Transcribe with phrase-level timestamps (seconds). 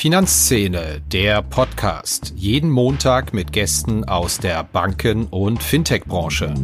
[0.00, 2.32] Finanzszene, der Podcast.
[2.34, 6.54] Jeden Montag mit Gästen aus der Banken- und Fintech-Branche.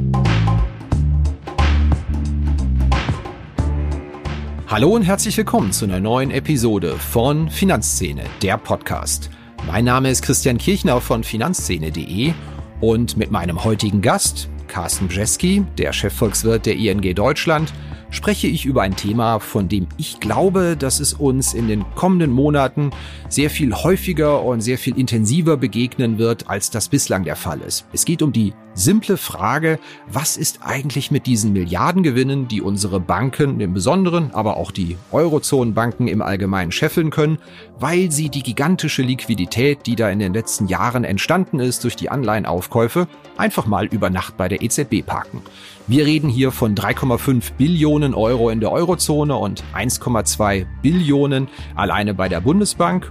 [4.69, 9.29] Hallo und herzlich willkommen zu einer neuen Episode von Finanzszene, der Podcast.
[9.67, 12.33] Mein Name ist Christian Kirchner von finanzszene.de
[12.81, 17.75] und mit meinem heutigen Gast, Carsten Bjeski, der Chefvolkswirt der ING Deutschland,
[18.11, 22.31] spreche ich über ein Thema, von dem ich glaube, dass es uns in den kommenden
[22.31, 22.91] Monaten
[23.29, 27.87] sehr viel häufiger und sehr viel intensiver begegnen wird, als das bislang der Fall ist.
[27.93, 33.59] Es geht um die simple Frage, was ist eigentlich mit diesen Milliardengewinnen, die unsere Banken
[33.61, 37.39] im Besonderen, aber auch die Eurozonenbanken im Allgemeinen scheffeln können,
[37.81, 42.11] weil sie die gigantische Liquidität, die da in den letzten Jahren entstanden ist durch die
[42.11, 45.43] Anleihenaufkäufe, einfach mal über Nacht bei der EZB parken.
[45.87, 52.29] Wir reden hier von 3,5 Billionen Euro in der Eurozone und 1,2 Billionen alleine bei
[52.29, 53.11] der Bundesbank.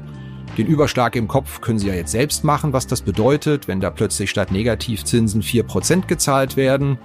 [0.57, 3.89] Den Überschlag im Kopf können Sie ja jetzt selbst machen, was das bedeutet, wenn da
[3.89, 6.97] plötzlich statt Negativzinsen 4% gezahlt werden.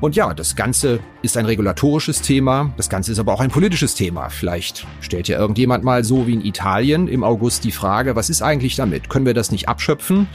[0.00, 3.94] Und ja, das Ganze ist ein regulatorisches Thema, das Ganze ist aber auch ein politisches
[3.94, 4.30] Thema.
[4.30, 8.40] Vielleicht stellt ja irgendjemand mal so wie in Italien im August die Frage, was ist
[8.40, 9.10] eigentlich damit?
[9.10, 10.26] Können wir das nicht abschöpfen?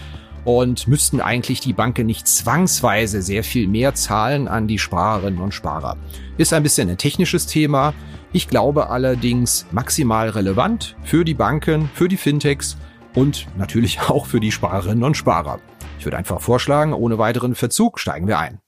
[0.45, 5.53] Und müssten eigentlich die Banken nicht zwangsweise sehr viel mehr zahlen an die Sparerinnen und
[5.53, 5.97] Sparer.
[6.37, 7.93] Ist ein bisschen ein technisches Thema.
[8.31, 12.77] Ich glaube allerdings maximal relevant für die Banken, für die Fintechs
[13.13, 15.59] und natürlich auch für die Sparerinnen und Sparer.
[15.99, 18.59] Ich würde einfach vorschlagen, ohne weiteren Verzug steigen wir ein.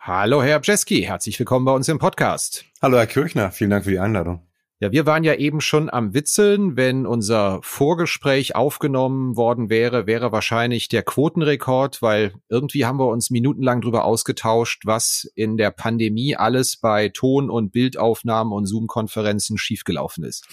[0.00, 2.64] Hallo Herr Bjeski, herzlich willkommen bei uns im Podcast.
[2.80, 4.47] Hallo Herr Kirchner, vielen Dank für die Einladung.
[4.80, 6.76] Ja, wir waren ja eben schon am Witzeln.
[6.76, 13.30] Wenn unser Vorgespräch aufgenommen worden wäre, wäre wahrscheinlich der Quotenrekord, weil irgendwie haben wir uns
[13.30, 20.22] minutenlang drüber ausgetauscht, was in der Pandemie alles bei Ton- und Bildaufnahmen und Zoom-Konferenzen schiefgelaufen
[20.22, 20.46] ist.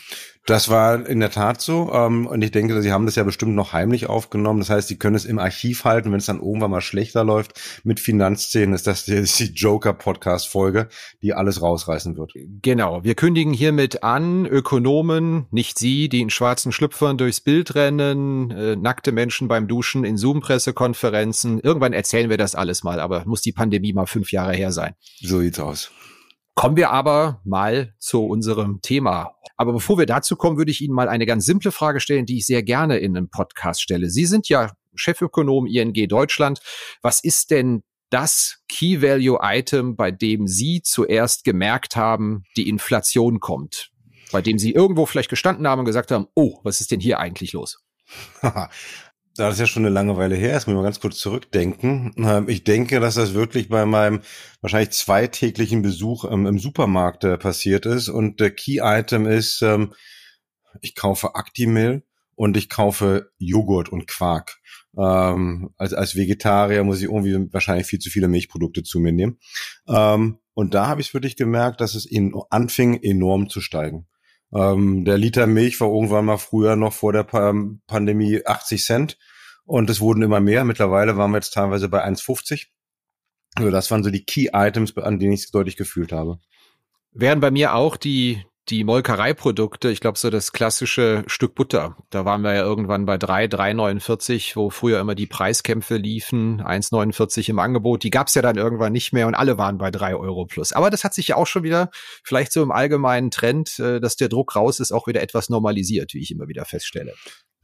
[0.48, 1.92] Das war in der Tat so.
[1.92, 4.60] Ähm, und ich denke, Sie haben das ja bestimmt noch heimlich aufgenommen.
[4.60, 7.60] Das heißt, Sie können es im Archiv halten, wenn es dann irgendwann mal schlechter läuft.
[7.84, 10.88] Mit Finanzszenen ist das die, die Joker-Podcast-Folge,
[11.22, 12.34] die alles rausreißen wird.
[12.62, 13.04] Genau.
[13.04, 14.15] Wir kündigen hiermit an,
[14.46, 20.06] Ökonomen, nicht Sie, die in schwarzen Schlüpfern durchs Bild rennen, äh, nackte Menschen beim Duschen
[20.06, 21.60] in Zoom-Pressekonferenzen.
[21.60, 24.94] Irgendwann erzählen wir das alles mal, aber muss die Pandemie mal fünf Jahre her sein.
[25.20, 25.92] So sieht's aus.
[26.54, 29.36] Kommen wir aber mal zu unserem Thema.
[29.58, 32.38] Aber bevor wir dazu kommen, würde ich Ihnen mal eine ganz simple Frage stellen, die
[32.38, 34.10] ich sehr gerne in einem Podcast stelle.
[34.10, 36.62] Sie sind ja Chefökonom ING Deutschland.
[37.02, 43.42] Was ist denn das Key Value Item, bei dem Sie zuerst gemerkt haben, die Inflation
[43.42, 43.92] kommt?
[44.36, 47.20] Bei dem Sie irgendwo vielleicht gestanden haben und gesagt haben, oh, was ist denn hier
[47.22, 47.82] eigentlich los?
[48.42, 48.70] Da
[49.38, 52.14] das ja schon eine lange Weile her ist, muss ich mal ganz kurz zurückdenken.
[52.18, 54.20] Ähm, ich denke, dass das wirklich bei meinem
[54.60, 58.10] wahrscheinlich zweitäglichen Besuch im Supermarkt äh, passiert ist.
[58.10, 59.94] Und der Key-Item ist, ähm,
[60.82, 62.04] ich kaufe Actimel
[62.36, 64.58] und ich kaufe Joghurt und Quark.
[64.98, 69.40] Ähm, als, als Vegetarier muss ich irgendwie wahrscheinlich viel zu viele Milchprodukte zu mir nehmen.
[69.88, 74.08] und da habe ich wirklich gemerkt, dass es in, anfing enorm zu steigen.
[74.56, 77.54] Ähm, der Liter Milch war irgendwann mal früher noch vor der pa
[77.88, 79.18] Pandemie 80 Cent
[79.66, 80.64] und es wurden immer mehr.
[80.64, 82.68] Mittlerweile waren wir jetzt teilweise bei 1,50.
[83.56, 86.40] Also das waren so die Key Items, an denen ich es deutlich gefühlt habe.
[87.12, 91.98] Wären bei mir auch die, die Molkereiprodukte, ich glaube so das klassische Stück Butter.
[92.10, 97.50] Da waren wir ja irgendwann bei 3, 3,49, wo früher immer die Preiskämpfe liefen, 1,49
[97.50, 98.04] im Angebot.
[98.04, 100.72] Die gab's ja dann irgendwann nicht mehr und alle waren bei 3 Euro plus.
[100.72, 101.92] Aber das hat sich ja auch schon wieder,
[102.24, 106.14] vielleicht so im allgemeinen Trend, äh, dass der Druck raus ist, auch wieder etwas normalisiert,
[106.14, 107.14] wie ich immer wieder feststelle.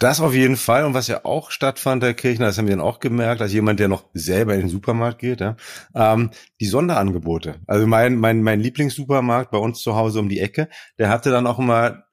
[0.02, 0.86] Das auf jeden Fall.
[0.86, 3.80] Und was ja auch stattfand, Herr Kirchner, das haben wir dann auch gemerkt, als jemand,
[3.80, 5.56] der noch selber in den Supermarkt geht, ja,
[5.94, 7.60] ähm, die Sonderangebote.
[7.68, 11.46] Also mein, mein, mein Lieblingssupermarkt bei uns zu Hause um die Ecke, der hatte dann
[11.46, 12.04] auch immer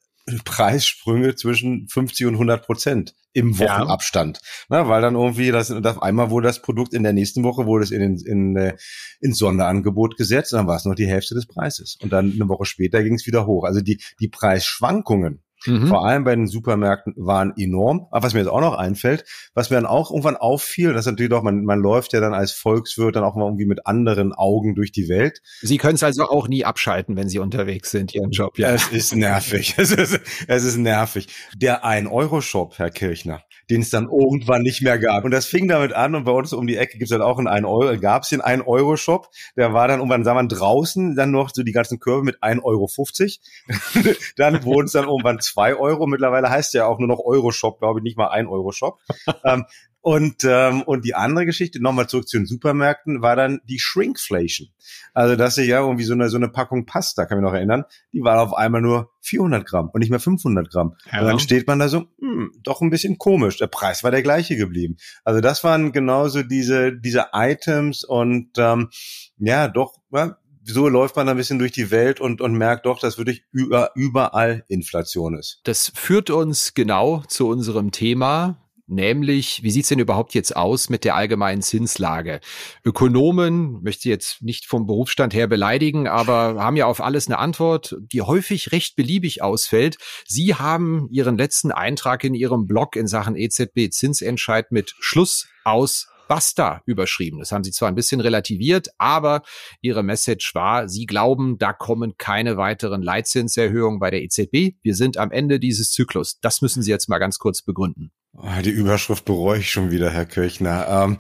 [0.45, 4.37] Preissprünge zwischen 50 und 100 Prozent im Wochenabstand.
[4.43, 4.43] Ja.
[4.69, 7.85] Na, weil dann irgendwie das, das einmal wurde das Produkt in der nächsten Woche wurde
[7.85, 8.77] es in, in, in, äh,
[9.21, 11.97] ins Sonderangebot gesetzt, dann war es noch die Hälfte des Preises.
[12.03, 13.65] Und dann eine Woche später ging es wieder hoch.
[13.65, 15.89] Also die, die Preisschwankungen Mhm.
[15.89, 18.07] Vor allem bei den Supermärkten waren enorm.
[18.11, 19.25] Aber was mir jetzt auch noch einfällt,
[19.55, 22.35] was mir dann auch irgendwann auffiel, das ist natürlich doch, man, man läuft ja dann
[22.35, 25.41] als Volkswirt dann auch mal irgendwie mit anderen Augen durch die Welt.
[25.61, 28.71] Sie können es also auch nie abschalten, wenn Sie unterwegs sind, Ihren Job, ja.
[28.71, 29.75] Es ist nervig.
[29.79, 31.29] es ist, es ist nervig.
[31.57, 35.25] Der Ein-Euro-Shop, Herr Kirchner, den es dann irgendwann nicht mehr gab.
[35.25, 37.49] Und das fing damit an und bei uns um die Ecke gibt's dann auch einen
[37.49, 39.29] 1 Euro, gab es den 1 Euro Shop.
[39.57, 42.63] Der war dann irgendwann, sagen wir, draußen dann noch so die ganzen Körbe mit 1,50
[42.65, 44.15] Euro.
[44.37, 46.07] dann wurden es dann irgendwann zwei Euro.
[46.07, 48.99] Mittlerweile heißt ja auch nur noch Euro-Shop, glaube ich, nicht mal ein Euro-Shop.
[49.45, 49.65] ähm,
[50.01, 54.69] Und, ähm, und die andere Geschichte, nochmal zurück zu den Supermärkten, war dann die Shrinkflation.
[55.13, 57.85] Also, dass ich ja irgendwie so eine, so eine Packung Pasta, kann mich noch erinnern,
[58.13, 60.95] die war auf einmal nur 400 Gramm und nicht mehr 500 Gramm.
[61.13, 61.21] Ja.
[61.21, 63.59] Und dann steht man da so, hm, doch ein bisschen komisch.
[63.59, 64.97] Der Preis war der gleiche geblieben.
[65.25, 68.91] Also, das waren genauso diese, diese Items und ähm,
[69.39, 72.99] ja, doch, ja, so läuft man ein bisschen durch die Welt und, und merkt doch,
[72.99, 75.61] dass wirklich über, überall Inflation ist.
[75.65, 81.05] Das führt uns genau zu unserem Thema, nämlich, wie sieht's denn überhaupt jetzt aus mit
[81.05, 82.41] der allgemeinen Zinslage?
[82.85, 87.97] Ökonomen, möchte jetzt nicht vom Berufsstand her beleidigen, aber haben ja auf alles eine Antwort,
[88.01, 89.99] die häufig recht beliebig ausfällt.
[90.27, 96.09] Sie haben Ihren letzten Eintrag in Ihrem Blog in Sachen EZB Zinsentscheid mit Schluss aus
[96.29, 97.39] Basta überschrieben.
[97.41, 99.43] Das haben sie zwar ein bisschen relativiert, aber
[99.81, 104.77] ihre Message war, sie glauben, da kommen keine weiteren Leitzinserhöhungen bei der EZB.
[104.83, 106.39] Wir sind am Ende dieses Zyklus.
[106.41, 108.13] Das müssen Sie jetzt mal ganz kurz begründen.
[108.37, 110.87] Ah, die Überschrift bereue ich schon wieder, Herr Kirchner.
[110.89, 111.19] Ähm,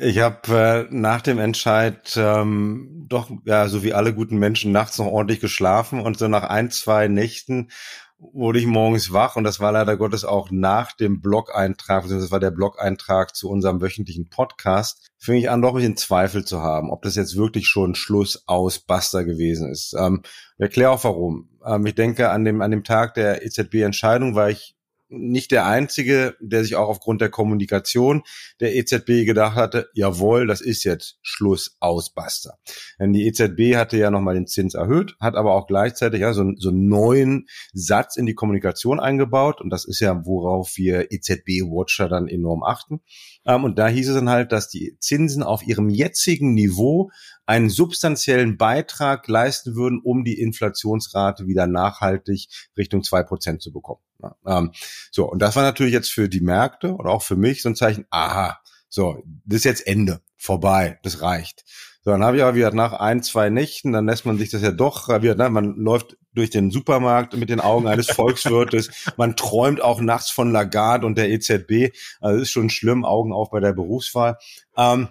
[0.00, 4.98] ich habe äh, nach dem Entscheid ähm, doch, ja, so wie alle guten Menschen, nachts
[4.98, 7.70] noch ordentlich geschlafen und so nach ein, zwei Nächten
[8.18, 12.40] wurde ich morgens wach und das war leider Gottes auch nach dem Blog-Eintrag, das war
[12.40, 16.90] der Blog-Eintrag zu unserem wöchentlichen Podcast, fing ich an, doch ein bisschen Zweifel zu haben,
[16.90, 19.94] ob das jetzt wirklich schon Schluss aus Buster gewesen ist.
[19.98, 20.22] Ähm,
[20.56, 21.50] ich erkläre auch warum.
[21.66, 24.76] Ähm, ich denke, an dem, an dem Tag der EZB-Entscheidung war ich
[25.08, 28.22] nicht der einzige, der sich auch aufgrund der Kommunikation
[28.60, 32.54] der EZB gedacht hatte, jawohl, das ist jetzt Schluss aus Basta.
[32.98, 36.44] Denn die EZB hatte ja nochmal den Zins erhöht, hat aber auch gleichzeitig ja so,
[36.56, 42.08] so einen neuen Satz in die Kommunikation eingebaut und das ist ja, worauf wir EZB-Watcher
[42.08, 43.00] dann enorm achten.
[43.46, 47.10] Ähm, und da hieß es dann halt, dass die Zinsen auf ihrem jetzigen Niveau
[47.46, 54.00] einen substanziellen Beitrag leisten würden, um die Inflationsrate wieder nachhaltig Richtung zwei Prozent zu bekommen.
[54.46, 54.72] Ähm,
[55.10, 57.76] so, und das war natürlich jetzt für die Märkte oder auch für mich so ein
[57.76, 58.58] Zeichen, aha,
[58.88, 61.64] so, das ist jetzt Ende, vorbei, das reicht.
[62.02, 64.62] So, dann habe ich aber wieder nach ein, zwei Nächten, dann lässt man sich das
[64.62, 69.36] ja doch, wieder, ne, man läuft durch den Supermarkt mit den Augen eines Volkswirtes, man
[69.36, 73.60] träumt auch nachts von Lagarde und der EZB, also ist schon schlimm, Augen auf bei
[73.60, 74.36] der Berufswahl.
[74.76, 75.08] Ähm,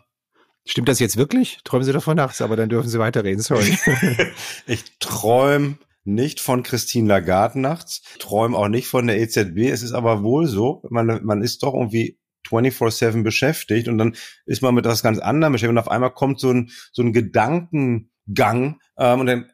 [0.66, 1.60] Stimmt das jetzt wirklich?
[1.64, 3.78] Träumen Sie davon nachts, aber dann dürfen Sie weiterreden, sorry.
[4.66, 9.70] ich träume nicht von Christine Lagarde nachts, träume auch nicht von der EZB.
[9.72, 12.20] Es ist aber wohl so, man, man ist doch irgendwie
[12.50, 14.16] 24-7 beschäftigt und dann
[14.46, 17.14] ist man mit etwas ganz anderem beschäftigt und auf einmal kommt so ein, so ein
[17.14, 19.50] Gedankengang ähm, und dann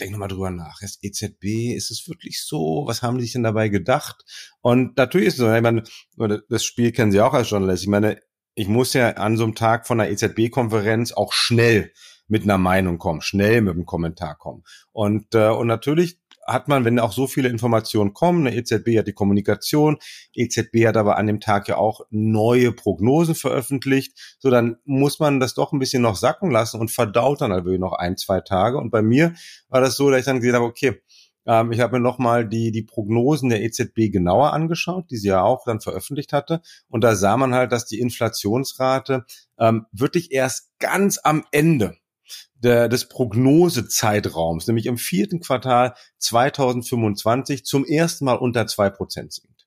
[0.00, 0.82] denk nochmal drüber nach.
[0.82, 2.84] Ist EZB, ist es wirklich so?
[2.86, 4.24] Was haben die sich denn dabei gedacht?
[4.60, 5.84] Und natürlich ist es so, ich meine,
[6.48, 7.84] das Spiel kennen Sie auch als Journalist.
[7.84, 8.20] Ich meine,
[8.56, 11.92] ich muss ja an so einem Tag von einer EZB-Konferenz auch schnell
[12.26, 14.64] mit einer Meinung kommen, schnell mit einem Kommentar kommen.
[14.92, 19.08] Und, äh, und natürlich hat man, wenn auch so viele Informationen kommen, eine EZB hat
[19.08, 19.98] die Kommunikation,
[20.32, 25.38] EZB hat aber an dem Tag ja auch neue Prognosen veröffentlicht, so dann muss man
[25.38, 28.78] das doch ein bisschen noch sacken lassen und verdaut dann also noch ein, zwei Tage.
[28.78, 29.34] Und bei mir
[29.68, 31.02] war das so, dass ich dann gesehen habe, okay,
[31.46, 35.42] ähm, ich habe mir nochmal die, die Prognosen der EZB genauer angeschaut, die sie ja
[35.42, 36.60] auch dann veröffentlicht hatte.
[36.88, 39.24] Und da sah man halt, dass die Inflationsrate
[39.58, 41.96] ähm, wirklich erst ganz am Ende
[42.56, 49.66] der, des Prognosezeitraums, nämlich im vierten Quartal 2025 zum ersten Mal unter zwei Prozent sinkt.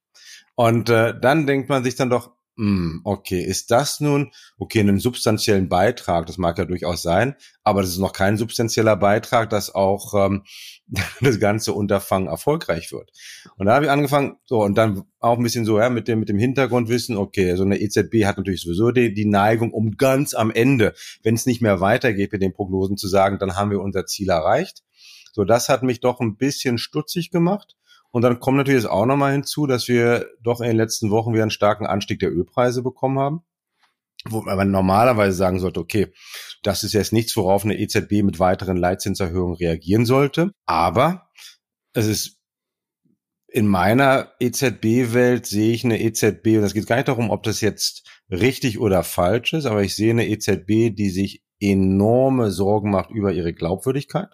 [0.55, 4.99] Und äh, dann denkt man sich dann doch, hm, okay, ist das nun, okay, einen
[4.99, 9.73] substanziellen Beitrag, das mag ja durchaus sein, aber das ist noch kein substanzieller Beitrag, dass
[9.73, 10.43] auch ähm,
[11.21, 13.11] das ganze Unterfangen erfolgreich wird.
[13.55, 16.19] Und da habe ich angefangen, so, und dann auch ein bisschen so, ja, mit dem,
[16.19, 20.33] mit dem Hintergrundwissen, okay, so eine EZB hat natürlich sowieso die, die Neigung, um ganz
[20.33, 23.79] am Ende, wenn es nicht mehr weitergeht mit den Prognosen, zu sagen, dann haben wir
[23.79, 24.83] unser Ziel erreicht.
[25.31, 27.77] So, das hat mich doch ein bisschen stutzig gemacht.
[28.11, 31.43] Und dann kommt natürlich auch nochmal hinzu, dass wir doch in den letzten Wochen wieder
[31.43, 33.41] einen starken Anstieg der Ölpreise bekommen haben.
[34.27, 36.11] Wo man normalerweise sagen sollte, okay,
[36.61, 40.51] das ist jetzt nichts, worauf eine EZB mit weiteren Leitzinserhöhungen reagieren sollte.
[40.65, 41.29] Aber
[41.93, 42.39] es ist
[43.51, 47.61] in meiner EZB-Welt sehe ich eine EZB, und es geht gar nicht darum, ob das
[47.61, 53.09] jetzt richtig oder falsch ist, aber ich sehe eine EZB, die sich enorme Sorgen macht
[53.09, 54.29] über ihre Glaubwürdigkeit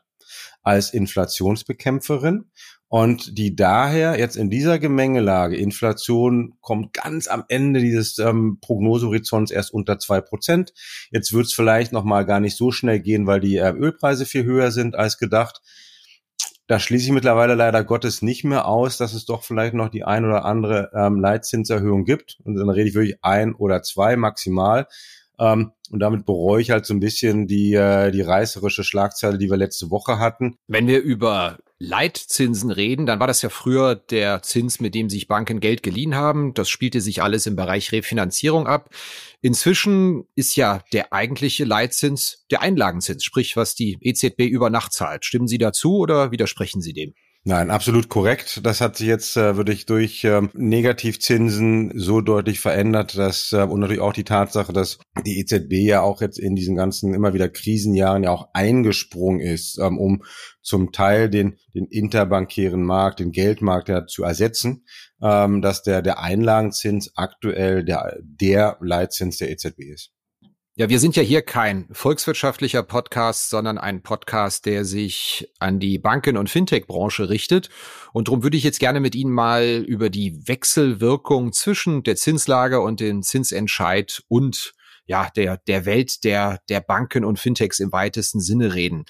[0.64, 2.52] als Inflationsbekämpferin
[2.88, 9.52] und die daher jetzt in dieser Gemengelage, Inflation kommt ganz am Ende dieses ähm, Prognosehorizonts
[9.52, 10.74] erst unter zwei Prozent.
[11.12, 14.26] Jetzt wird es vielleicht noch mal gar nicht so schnell gehen, weil die äh, Ölpreise
[14.26, 15.62] viel höher sind als gedacht.
[16.68, 20.04] Da schließe ich mittlerweile leider Gottes nicht mehr aus, dass es doch vielleicht noch die
[20.04, 22.40] ein oder andere ähm, Leitzinserhöhung gibt.
[22.44, 24.88] Und dann rede ich wirklich ein oder zwei maximal.
[25.40, 29.50] Ähm, und damit bereue ich halt so ein bisschen die, äh, die reißerische Schlagzeile, die
[29.50, 30.58] wir letzte Woche hatten.
[30.68, 35.28] Wenn wir über Leitzinsen reden, dann war das ja früher der Zins, mit dem sich
[35.28, 36.54] Banken Geld geliehen haben.
[36.54, 38.90] Das spielte sich alles im Bereich Refinanzierung ab.
[39.42, 45.26] Inzwischen ist ja der eigentliche Leitzins der Einlagenzins, sprich was die EZB über Nacht zahlt.
[45.26, 47.14] Stimmen Sie dazu oder widersprechen Sie dem?
[47.48, 48.66] Nein, absolut korrekt.
[48.66, 53.82] Das hat sich jetzt äh, wirklich durch ähm, Negativzinsen so deutlich verändert, dass äh, und
[53.82, 54.98] natürlich auch die Tatsache, dass
[55.28, 59.78] die EZB ja auch jetzt in diesen ganzen immer wieder Krisenjahren ja auch eingesprungen ist,
[59.78, 60.24] ähm, um
[60.64, 64.84] zum Teil den den interbankären Markt, den Geldmarkt ja zu ersetzen,
[65.22, 70.15] ähm, dass der der Einlagenzins aktuell der der Leitzins der EZB ist.
[70.78, 75.98] Ja, wir sind ja hier kein volkswirtschaftlicher Podcast, sondern ein Podcast, der sich an die
[75.98, 77.70] Banken- und Fintech-Branche richtet.
[78.12, 82.82] Und darum würde ich jetzt gerne mit Ihnen mal über die Wechselwirkung zwischen der Zinslage
[82.82, 84.74] und dem Zinsentscheid und
[85.06, 89.06] ja, der, der Welt der, der Banken und Fintechs im weitesten Sinne reden.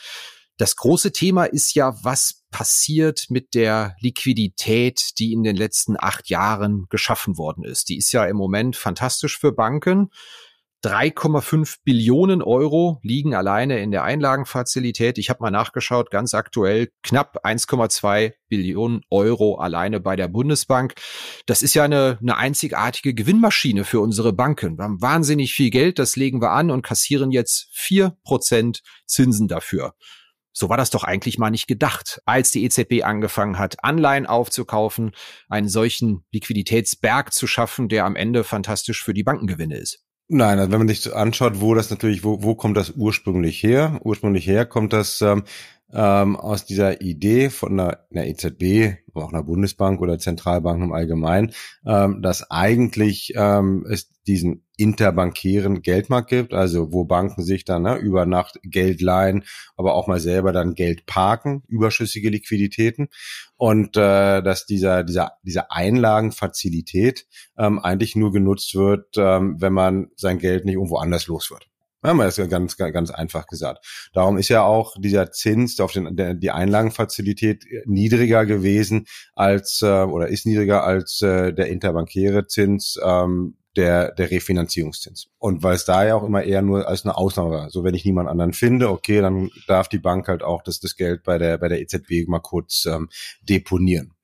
[0.57, 6.29] Das große Thema ist ja, was passiert mit der Liquidität, die in den letzten acht
[6.29, 7.89] Jahren geschaffen worden ist.
[7.89, 10.11] Die ist ja im Moment fantastisch für Banken.
[10.85, 15.17] 3,5 Billionen Euro liegen alleine in der Einlagenfazilität.
[15.17, 20.93] Ich habe mal nachgeschaut, ganz aktuell knapp 1,2 Billionen Euro alleine bei der Bundesbank.
[21.47, 24.77] Das ist ja eine, eine einzigartige Gewinnmaschine für unsere Banken.
[24.77, 29.47] Wir haben wahnsinnig viel Geld, das legen wir an und kassieren jetzt vier Prozent Zinsen
[29.47, 29.95] dafür.
[30.53, 35.13] So war das doch eigentlich mal nicht gedacht, als die EZB angefangen hat, Anleihen aufzukaufen,
[35.49, 40.04] einen solchen Liquiditätsberg zu schaffen, der am Ende fantastisch für die Bankengewinne ist.
[40.27, 43.99] Nein, also wenn man sich anschaut, wo das natürlich, wo, wo kommt das ursprünglich her?
[44.03, 45.43] Ursprünglich her kommt das ähm,
[45.93, 51.53] ähm, aus dieser Idee von einer, einer EZB, auch einer Bundesbank oder Zentralbank im Allgemeinen,
[51.85, 57.97] ähm, dass eigentlich ähm, es diesen interbankären Geldmarkt gibt, also wo Banken sich dann ne,
[57.97, 59.43] über Nacht Geld leihen,
[59.77, 63.07] aber auch mal selber dann Geld parken, überschüssige Liquiditäten
[63.55, 67.27] und äh, dass dieser dieser diese Einlagenfazilität
[67.57, 71.69] ähm, eigentlich nur genutzt wird, ähm, wenn man sein Geld nicht irgendwo anders los wird.
[72.07, 73.85] Haben wir das ja ganz, ganz einfach gesagt.
[74.13, 80.03] Darum ist ja auch dieser Zins auf den, der, die Einlagenfazilität niedriger gewesen als äh,
[80.03, 85.27] oder ist niedriger als äh, der interbankäre Zins, ähm, der, der Refinanzierungszins.
[85.37, 87.69] Und weil es da ja auch immer eher nur als eine Ausnahme war.
[87.69, 90.95] So, wenn ich niemand anderen finde, okay, dann darf die Bank halt auch das, das
[90.95, 93.09] Geld bei der, bei der EZB mal kurz ähm,
[93.41, 94.14] deponieren.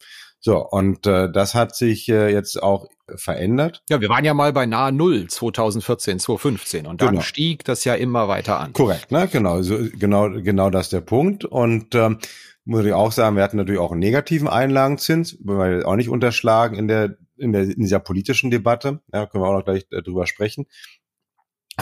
[0.43, 3.83] So, und äh, das hat sich äh, jetzt auch verändert.
[3.89, 7.21] Ja, wir waren ja mal bei nahe Null 2014, 2015 und dann genau.
[7.21, 8.73] stieg das ja immer weiter an.
[8.73, 9.27] Korrekt, ne?
[9.31, 11.45] Genau, so, genau, genau das ist der Punkt.
[11.45, 12.17] Und ähm,
[12.65, 16.09] muss ich auch sagen, wir hatten natürlich auch einen negativen Einlagenzins, weil wir auch nicht
[16.09, 19.01] unterschlagen in der, in der, in dieser politischen Debatte.
[19.13, 20.65] Ja, können wir auch noch gleich äh, drüber sprechen.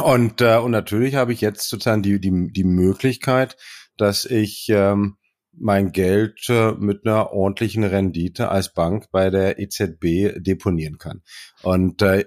[0.04, 3.56] Und, äh, und natürlich habe ich jetzt sozusagen die, die, die Möglichkeit,
[3.98, 5.18] dass ich ähm,
[5.54, 11.22] mein Geld äh, mit einer ordentlichen Rendite als Bank bei der EZB deponieren kann.
[11.64, 12.26] Und äh,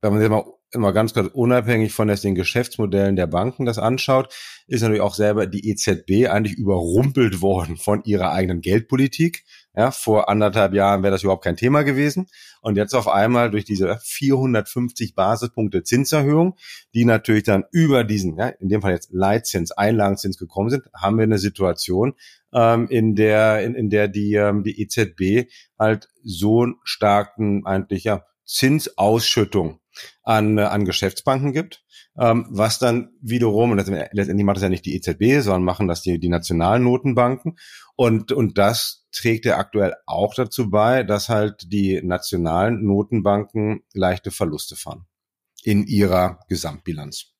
[0.00, 0.44] wenn man sich mal
[0.74, 4.34] immer ganz kurz unabhängig von den Geschäftsmodellen der Banken das anschaut,
[4.66, 9.44] ist natürlich auch selber die EZB eigentlich überrumpelt worden von ihrer eigenen Geldpolitik.
[9.76, 12.26] Ja, vor anderthalb Jahren wäre das überhaupt kein Thema gewesen.
[12.60, 16.56] Und jetzt auf einmal durch diese 450 Basispunkte Zinserhöhung,
[16.94, 21.16] die natürlich dann über diesen, ja, in dem Fall jetzt Leitzins, Einlagenzins gekommen sind, haben
[21.18, 22.14] wir eine Situation,
[22.52, 28.04] ähm, in der, in, in der die, ähm, die EZB halt so einen starken eigentlich
[28.04, 29.80] ja Zinsausschüttung
[30.22, 31.84] an, äh, an Geschäftsbanken gibt,
[32.18, 36.02] ähm, was dann wiederum, und letztendlich macht das ja nicht die EZB, sondern machen das
[36.02, 37.56] die, die nationalen Notenbanken.
[37.96, 44.30] Und, und das trägt ja aktuell auch dazu bei, dass halt die nationalen Notenbanken leichte
[44.30, 45.06] Verluste fahren
[45.62, 47.34] in ihrer Gesamtbilanz.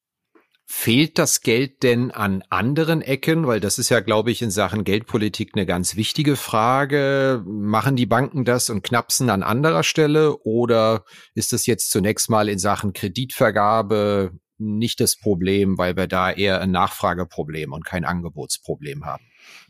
[0.66, 3.46] Fehlt das Geld denn an anderen Ecken?
[3.46, 7.42] Weil das ist ja, glaube ich, in Sachen Geldpolitik eine ganz wichtige Frage.
[7.46, 10.38] Machen die Banken das und knapsen an anderer Stelle?
[10.38, 16.30] Oder ist das jetzt zunächst mal in Sachen Kreditvergabe nicht das Problem, weil wir da
[16.30, 19.24] eher ein Nachfrageproblem und kein Angebotsproblem haben?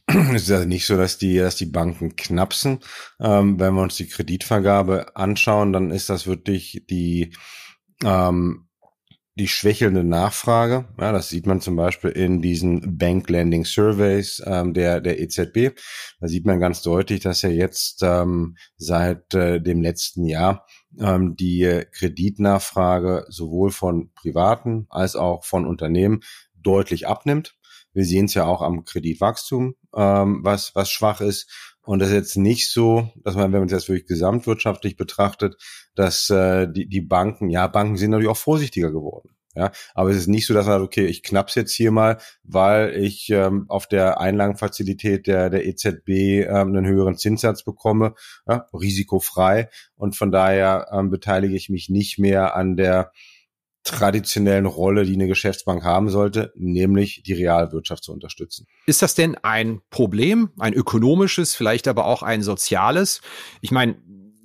[0.07, 2.81] Es ist also nicht so, dass die, dass die Banken knapsen.
[3.21, 7.35] Ähm, wenn wir uns die Kreditvergabe anschauen, dann ist das wirklich die
[8.05, 8.69] ähm,
[9.37, 10.87] die schwächelnde Nachfrage.
[10.99, 15.77] Ja, das sieht man zum Beispiel in diesen Bank Lending Surveys ähm, der, der EZB.
[16.21, 20.67] Da sieht man ganz deutlich, dass ja jetzt ähm, seit äh, dem letzten Jahr
[21.01, 26.21] ähm, die Kreditnachfrage sowohl von Privaten als auch von Unternehmen
[26.55, 27.57] deutlich abnimmt.
[27.95, 31.51] Wir sehen es ja auch am Kreditwachstum, ähm, was, was schwach ist.
[31.83, 35.57] Und das ist jetzt nicht so, dass man, wenn man es jetzt wirklich gesamtwirtschaftlich betrachtet,
[35.95, 39.31] dass äh, die, die Banken, ja, Banken sind natürlich auch vorsichtiger geworden.
[39.57, 42.19] Ja, aber es ist nicht so, dass man sagt, okay, ich knapp's jetzt hier mal,
[42.43, 48.15] weil ich ähm, auf der Einlagenfazilität der, der EZB ähm, einen höheren Zinssatz bekomme,
[48.49, 49.69] ja, risikofrei.
[49.95, 53.13] Und von daher ähm, beteilige ich mich nicht mehr an der
[53.85, 58.67] traditionellen Rolle, die eine Geschäftsbank haben sollte, nämlich die Realwirtschaft zu unterstützen.
[58.87, 63.21] Ist das denn ein Problem, ein ökonomisches, vielleicht aber auch ein soziales?
[63.61, 63.97] Ich meine,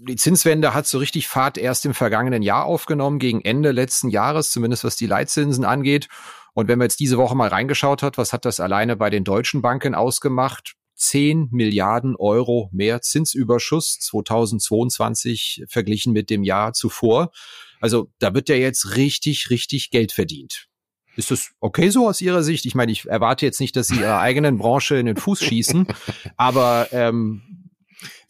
[0.01, 4.51] die Zinswende hat so richtig Fahrt erst im vergangenen Jahr aufgenommen, gegen Ende letzten Jahres,
[4.51, 6.08] zumindest was die Leitzinsen angeht.
[6.53, 9.24] Und wenn man jetzt diese Woche mal reingeschaut hat, was hat das alleine bei den
[9.24, 10.75] deutschen Banken ausgemacht?
[10.96, 17.31] 10 Milliarden Euro mehr Zinsüberschuss 2022 verglichen mit dem Jahr zuvor.
[17.79, 20.67] Also da wird ja jetzt richtig, richtig Geld verdient.
[21.15, 22.65] Ist das okay so aus Ihrer Sicht?
[22.65, 25.88] Ich meine, ich erwarte jetzt nicht, dass Sie Ihrer eigenen Branche in den Fuß schießen,
[26.38, 27.41] aber ähm,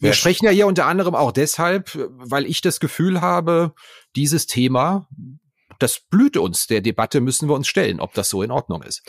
[0.00, 3.74] wir sprechen ja hier unter anderem auch deshalb, weil ich das Gefühl habe,
[4.16, 5.06] dieses Thema,
[5.78, 6.66] das blüht uns.
[6.66, 9.02] Der Debatte müssen wir uns stellen, ob das so in Ordnung ist.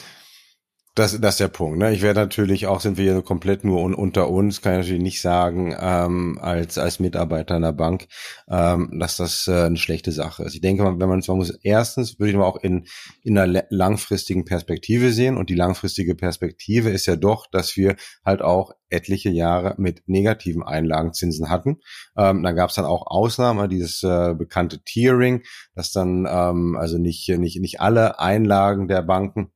[0.93, 1.77] Das, das ist der Punkt.
[1.77, 1.93] Ne?
[1.93, 5.01] Ich werde natürlich auch, sind wir hier komplett nur un, unter uns, kann ich natürlich
[5.01, 8.09] nicht sagen, ähm, als, als Mitarbeiter einer Bank,
[8.49, 10.53] ähm, dass das äh, eine schlechte Sache ist.
[10.53, 12.87] Ich denke, wenn man es man muss, erstens würde ich mal auch in,
[13.23, 15.37] in einer langfristigen Perspektive sehen.
[15.37, 17.95] Und die langfristige Perspektive ist ja doch, dass wir
[18.25, 21.77] halt auch etliche Jahre mit negativen Einlagenzinsen hatten.
[22.17, 25.43] Ähm, dann gab es dann auch Ausnahmen, dieses äh, bekannte Tiering,
[25.73, 29.53] dass dann ähm, also nicht, nicht, nicht alle Einlagen der Banken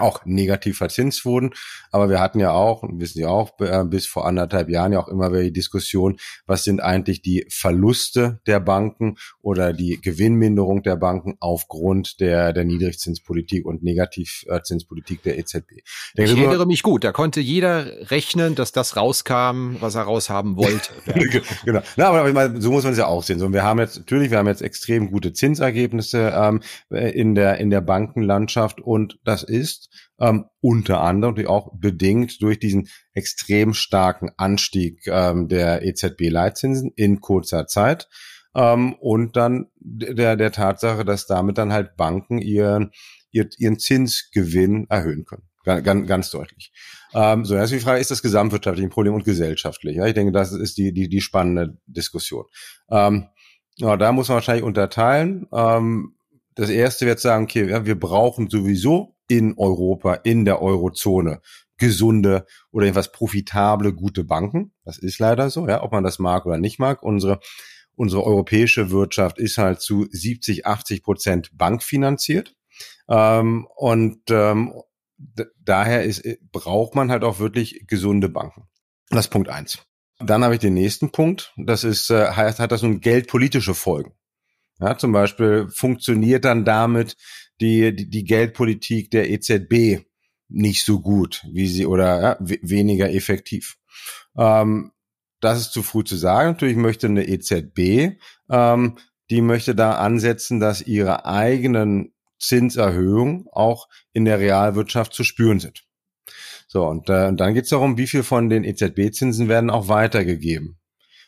[0.00, 1.50] auch negativ verzinst wurden.
[1.90, 5.08] Aber wir hatten ja auch, wissen Sie auch, äh, bis vor anderthalb Jahren ja auch
[5.08, 10.96] immer wieder die Diskussion, was sind eigentlich die Verluste der Banken oder die Gewinnminderung der
[10.96, 15.72] Banken aufgrund der, der Niedrigzinspolitik und Negativzinspolitik der EZB.
[15.72, 15.84] Ich,
[16.14, 20.92] ich erinnere mich gut, da konnte jeder rechnen, dass das rauskam, was er raushaben wollte.
[21.64, 21.80] genau.
[21.96, 23.38] Na, aber meine, so muss man es ja auch sehen.
[23.38, 26.60] So, wir haben jetzt, natürlich, wir haben jetzt extrem gute Zinsergebnisse ähm,
[26.90, 29.85] in der, in der Bankenlandschaft und das ist
[30.18, 37.66] ähm, unter anderem auch bedingt durch diesen extrem starken Anstieg ähm, der EZB-Leitzinsen in kurzer
[37.66, 38.08] Zeit
[38.54, 42.90] ähm, und dann der, der Tatsache, dass damit dann halt Banken ihren,
[43.30, 45.44] ihren, ihren Zinsgewinn erhöhen können.
[45.64, 46.72] Ganz, ganz deutlich.
[47.12, 49.96] Ähm, so, jetzt die Frage, ist das gesamtwirtschaftlich ein Problem und gesellschaftlich?
[49.96, 52.44] Ja, ich denke, das ist die, die, die spannende Diskussion.
[52.88, 53.26] Ähm,
[53.76, 55.48] ja, da muss man wahrscheinlich unterteilen.
[55.52, 56.14] Ähm,
[56.54, 61.40] das erste wird sagen, okay, ja, wir brauchen sowieso in Europa, in der Eurozone
[61.78, 64.72] gesunde oder etwas profitable, gute Banken.
[64.84, 67.02] Das ist leider so, ja, ob man das mag oder nicht mag.
[67.02, 67.40] Unsere,
[67.94, 72.54] unsere europäische Wirtschaft ist halt zu 70, 80 Prozent bankfinanziert.
[73.08, 74.74] Ähm, und ähm,
[75.62, 78.68] daher ist, braucht man halt auch wirklich gesunde Banken.
[79.10, 79.78] Das ist Punkt eins.
[80.18, 81.52] Dann habe ich den nächsten Punkt.
[81.56, 84.14] Das ist, äh, heißt, hat das nun geldpolitische Folgen.
[84.78, 87.16] Ja, zum Beispiel funktioniert dann damit
[87.60, 90.04] die, die, die Geldpolitik der EZB
[90.48, 93.78] nicht so gut, wie sie oder ja, weniger effektiv.
[94.36, 94.92] Ähm,
[95.40, 96.52] das ist zu früh zu sagen.
[96.52, 98.18] Natürlich möchte eine EZB,
[98.50, 98.96] ähm,
[99.30, 105.84] die möchte da ansetzen, dass ihre eigenen Zinserhöhungen auch in der Realwirtschaft zu spüren sind.
[106.68, 109.88] So, und, äh, und dann geht es darum, wie viel von den EZB-Zinsen werden auch
[109.88, 110.78] weitergegeben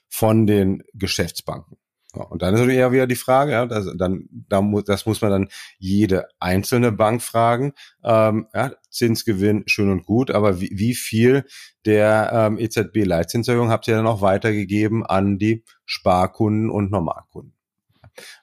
[0.08, 1.76] von den Geschäftsbanken.
[2.14, 5.30] Und dann ist eher wieder die Frage, ja, das, dann, da muss, das muss man
[5.30, 7.74] dann jede einzelne Bank fragen.
[8.02, 11.44] Ähm, ja, Zinsgewinn schön und gut, aber wie, wie viel
[11.84, 17.52] der ähm, EZB-Leitzinserhöhung habt ihr dann auch weitergegeben an die Sparkunden und Normalkunden?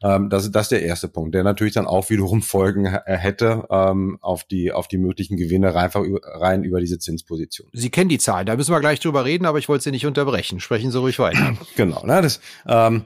[0.01, 4.17] Ähm, das, das ist der erste Punkt, der natürlich dann auch wiederum Folgen hätte ähm,
[4.21, 7.69] auf die auf die möglichen Gewinne über, rein über diese Zinsposition.
[7.73, 10.05] Sie kennen die Zahlen, da müssen wir gleich drüber reden, aber ich wollte Sie nicht
[10.05, 10.59] unterbrechen.
[10.59, 11.57] Sprechen Sie ruhig weiter.
[11.75, 13.03] Genau, ne, das ähm,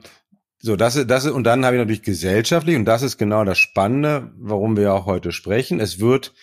[0.62, 3.46] so, das ist, das ist, und dann habe ich natürlich gesellschaftlich, und das ist genau
[3.46, 5.80] das Spannende, warum wir auch heute sprechen.
[5.80, 6.34] Es wird,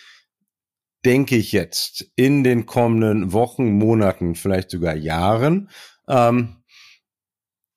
[1.05, 5.69] denke ich jetzt, in den kommenden Wochen, Monaten, vielleicht sogar Jahren,
[6.07, 6.57] ähm,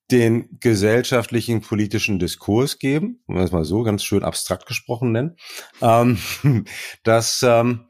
[0.09, 5.37] den gesellschaftlichen politischen Diskurs geben, wenn wir es mal so ganz schön abstrakt gesprochen nennen.
[5.81, 6.17] Ähm,
[7.03, 7.85] das ähm,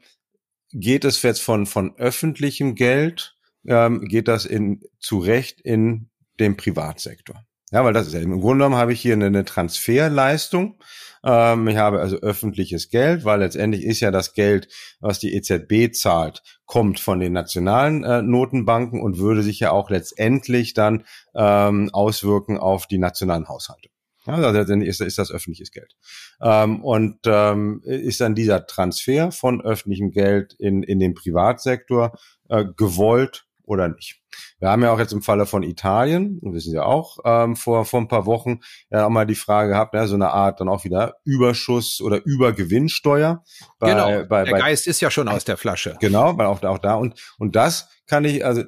[0.72, 3.34] geht es jetzt von, von öffentlichem Geld,
[3.66, 7.44] ähm, geht das in, zu Recht in den Privatsektor.
[7.72, 10.78] Ja, weil das ist ja im Grunde genommen habe ich hier eine, Transferleistung.
[11.24, 14.68] Ähm, ich habe also öffentliches Geld, weil letztendlich ist ja das Geld,
[15.00, 19.88] was die EZB zahlt, kommt von den nationalen äh, Notenbanken und würde sich ja auch
[19.88, 21.04] letztendlich dann
[21.34, 23.88] ähm, auswirken auf die nationalen Haushalte.
[24.26, 25.96] Ja, also letztendlich ist, ist das öffentliches Geld.
[26.42, 32.12] Ähm, und ähm, ist dann dieser Transfer von öffentlichem Geld in, in den Privatsektor
[32.50, 34.20] äh, gewollt oder nicht.
[34.58, 38.00] Wir haben ja auch jetzt im Falle von Italien, wissen Sie auch, ähm, vor, vor
[38.00, 40.84] ein paar Wochen ja auch mal die Frage gehabt, ja, so eine Art dann auch
[40.84, 43.42] wieder Überschuss oder Übergewinnsteuer.
[43.78, 45.96] Bei, genau, bei, der bei, Geist ist ja schon aus der Flasche.
[46.00, 46.94] Genau, weil auch, auch da.
[46.94, 48.62] Und, und das kann ich, also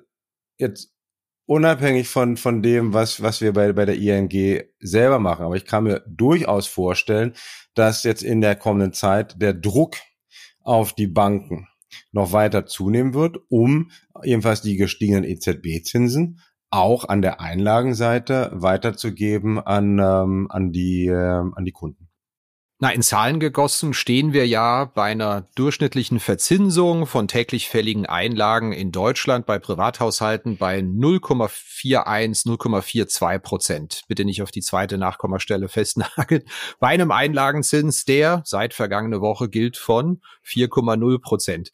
[0.59, 0.95] jetzt
[1.47, 5.45] unabhängig von, von dem, was, was wir bei, bei der ING selber machen.
[5.45, 7.35] Aber ich kann mir durchaus vorstellen,
[7.75, 9.97] dass jetzt in der kommenden Zeit der Druck
[10.61, 11.69] auf die Banken
[12.13, 13.91] noch weiter zunehmen wird, um
[14.23, 21.65] jedenfalls die gestiegenen EZB-Zinsen auch an der Einlagenseite weiterzugeben an, ähm, an, die, äh, an
[21.65, 22.04] die Kunden.
[22.85, 28.75] Na, in Zahlen gegossen stehen wir ja bei einer durchschnittlichen Verzinsung von täglich fälligen Einlagen
[28.75, 34.03] in Deutschland bei Privathaushalten bei 0,41, 0,42 Prozent.
[34.07, 36.43] Bitte nicht auf die zweite Nachkommastelle festnageln.
[36.79, 41.73] Bei einem Einlagenzins, der seit vergangene Woche gilt von 4,0 Prozent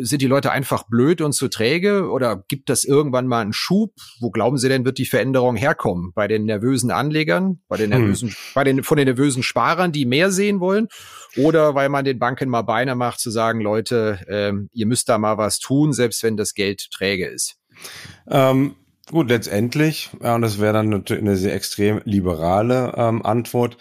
[0.00, 3.92] sind die Leute einfach blöd und zu träge oder gibt das irgendwann mal einen Schub?
[4.20, 6.12] Wo glauben Sie denn, wird die Veränderung herkommen?
[6.14, 8.00] Bei den nervösen Anlegern, bei den hm.
[8.00, 8.36] nervösen, hm.
[8.54, 10.88] bei den, von den nervösen Sparern, die mehr sehen wollen?
[11.36, 15.18] Oder weil man den Banken mal Beine macht, zu sagen, Leute, ähm, ihr müsst da
[15.18, 17.56] mal was tun, selbst wenn das Geld träge ist?
[18.28, 18.76] Ähm
[19.10, 23.76] Gut, letztendlich, ja, und das wäre dann natürlich eine sehr extrem liberale ähm, Antwort,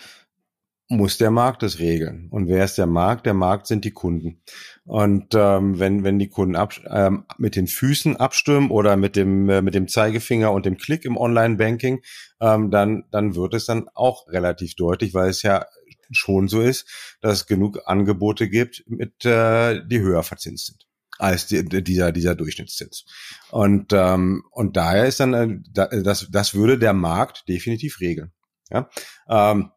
[0.89, 2.27] muss der Markt es regeln.
[2.31, 3.25] Und wer ist der Markt?
[3.25, 4.41] Der Markt sind die Kunden.
[4.83, 9.47] Und ähm, wenn, wenn die Kunden ab, ähm, mit den Füßen abstimmen oder mit dem,
[9.49, 12.01] äh, mit dem Zeigefinger und dem Klick im Online-Banking,
[12.39, 15.65] ähm, dann, dann wird es dann auch relativ deutlich, weil es ja
[16.11, 20.87] schon so ist, dass es genug Angebote gibt, mit, äh, die höher verzinst sind
[21.21, 23.05] als die, dieser dieser Durchschnittszins.
[23.51, 25.33] Und ähm, und daher ist dann
[25.75, 28.31] äh, das das würde der Markt definitiv regeln.
[28.71, 28.89] Ja.
[29.29, 29.71] Ähm,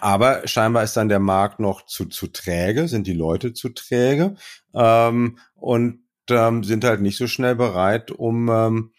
[0.00, 4.36] aber scheinbar ist dann der Markt noch zu, zu träge, sind die Leute zu träge
[4.74, 8.92] ähm, und ähm, sind halt nicht so schnell bereit, um ähm,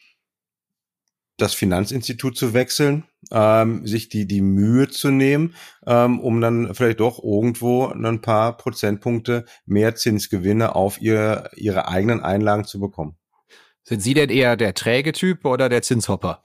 [1.38, 6.99] das Finanzinstitut zu wechseln, ähm, sich die, die Mühe zu nehmen, ähm, um dann vielleicht
[6.99, 13.15] doch irgendwo ein paar Prozentpunkte mehr Zinsgewinne auf ihr, ihre eigenen Einlagen zu bekommen.
[13.84, 16.43] Sind Sie denn eher der träge Typ oder der Zinshopper?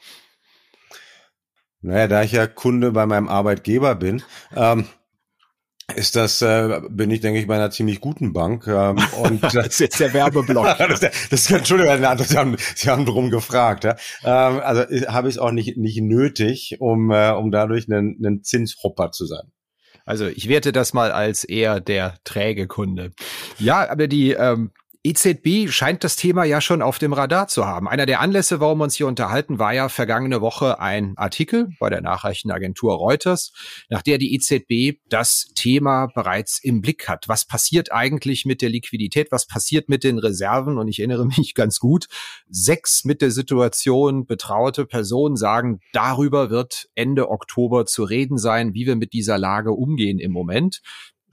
[1.84, 4.22] Naja, da ich ja Kunde bei meinem Arbeitgeber bin,
[4.56, 4.86] ähm,
[5.94, 8.66] ist das, äh, bin ich, denke ich, bei einer ziemlich guten Bank.
[8.66, 10.64] Ähm, und, das ist jetzt der Werbeblock.
[10.78, 13.84] das, das ist, Entschuldigung, Sie haben, Sie haben drum gefragt.
[13.84, 13.96] Ja?
[14.24, 18.42] Ähm, also habe ich es auch nicht, nicht nötig, um, äh, um dadurch einen, einen
[18.42, 19.52] Zinshopper zu sein.
[20.06, 23.12] Also ich werte das mal als eher der träge Kunde.
[23.58, 24.70] Ja, aber die ähm,
[25.06, 27.88] EZB scheint das Thema ja schon auf dem Radar zu haben.
[27.88, 31.90] Einer der Anlässe, warum wir uns hier unterhalten, war ja vergangene Woche ein Artikel bei
[31.90, 33.52] der Nachrichtenagentur Reuters,
[33.90, 37.28] nach der die EZB das Thema bereits im Blick hat.
[37.28, 39.30] Was passiert eigentlich mit der Liquidität?
[39.30, 40.78] Was passiert mit den Reserven?
[40.78, 42.06] Und ich erinnere mich ganz gut,
[42.48, 48.86] sechs mit der Situation betraute Personen sagen, darüber wird Ende Oktober zu reden sein, wie
[48.86, 50.80] wir mit dieser Lage umgehen im Moment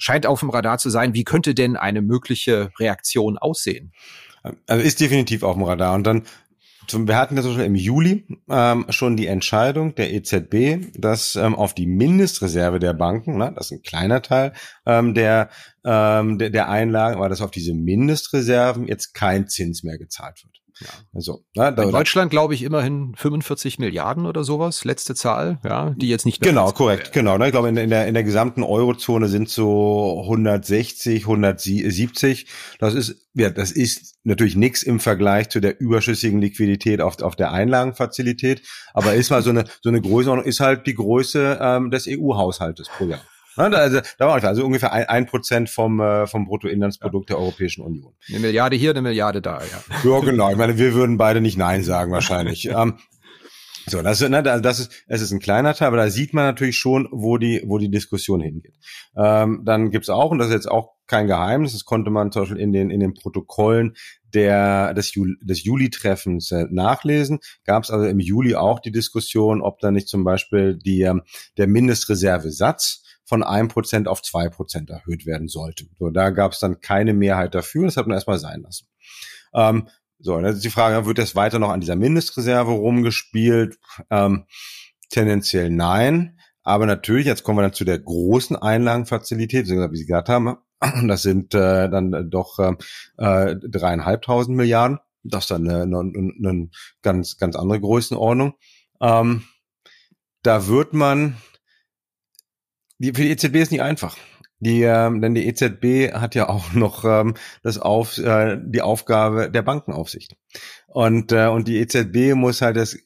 [0.02, 1.14] scheint auf dem Radar zu sein.
[1.14, 3.94] Wie könnte denn eine mögliche Reaktion aussehen?
[4.68, 5.94] Also ist definitiv auf dem Radar.
[5.94, 6.24] Und dann
[6.94, 11.74] wir hatten ja schon im Juli ähm, schon die Entscheidung der EZB, dass ähm, auf
[11.74, 14.52] die Mindestreserve der Banken, ne, das ist ein kleiner Teil
[14.86, 15.50] ähm, der,
[15.86, 20.61] ähm, der, der Einlagen, aber dass auf diese Mindestreserven jetzt kein Zins mehr gezahlt wird.
[20.82, 20.88] Ja.
[21.14, 25.92] Also, ne, da, In Deutschland glaube ich immerhin 45 Milliarden oder sowas, letzte Zahl, ja,
[25.92, 27.14] die jetzt nicht mehr Genau, korrekt, werden.
[27.14, 27.38] genau.
[27.38, 32.48] Ne, ich glaube, in, in, der, in der gesamten Eurozone sind so 160, 170.
[32.80, 37.36] Das ist, ja, das ist natürlich nichts im Vergleich zu der überschüssigen Liquidität auf, auf
[37.36, 38.62] der Einlagenfazilität,
[38.94, 42.90] aber ist mal so eine, so eine Größenordnung, ist halt die Größe ähm, des EU-Haushaltes
[42.90, 43.22] pro Jahr.
[43.56, 47.36] Also, da war also ungefähr ein Prozent vom, äh, vom Bruttoinlandsprodukt ja.
[47.36, 48.14] der Europäischen Union.
[48.30, 50.10] Eine Milliarde hier, eine Milliarde da, ja.
[50.10, 50.50] Ja, genau.
[50.52, 52.66] Ich meine, wir würden beide nicht Nein sagen wahrscheinlich.
[52.70, 52.98] ähm,
[53.88, 56.78] so, das, ne, das ist, es ist ein kleiner Teil, aber da sieht man natürlich
[56.78, 58.76] schon, wo die, wo die Diskussion hingeht.
[59.16, 62.44] Ähm, dann gibt's auch, und das ist jetzt auch kein Geheimnis, das konnte man zum
[62.44, 63.96] Beispiel in den, in den Protokollen
[64.34, 69.62] der, des, Juli, des Juli-Treffens äh, nachlesen, gab es also im Juli auch die Diskussion,
[69.62, 71.24] ob da nicht zum Beispiel die, ähm,
[71.58, 73.01] der Mindestreservesatz
[73.32, 75.86] von einem Prozent auf zwei Prozent erhöht werden sollte.
[75.98, 78.90] So, da gab es dann keine Mehrheit dafür, das hat man erstmal sein lassen.
[79.54, 79.88] Ähm,
[80.20, 83.80] so, dann ist die Frage, wird das weiter noch an dieser Mindestreserve rumgespielt?
[84.10, 84.48] Ähm,
[85.10, 86.40] tendenziell nein.
[86.62, 90.58] Aber natürlich, jetzt kommen wir dann zu der großen Einlagenfazilität, wie Sie gesagt haben.
[91.08, 95.00] Das sind äh, dann doch äh, dreieinhalbtausend Milliarden.
[95.24, 96.70] Das ist dann eine, eine, eine
[97.02, 98.56] ganz, ganz andere Größenordnung.
[99.00, 99.44] Ähm,
[100.44, 101.38] da wird man
[103.02, 104.16] die, für die EZB ist nicht einfach.
[104.60, 107.34] Die, ähm, denn die EZB hat ja auch noch ähm,
[107.64, 110.36] das auf, äh, die Aufgabe der Bankenaufsicht.
[110.88, 112.98] Und, äh, und die EZB muss halt das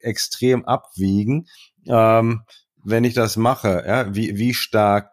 [0.00, 1.46] extrem abwiegen,
[1.88, 2.42] ähm,
[2.84, 5.12] wenn ich das mache, ja, wie, wie stark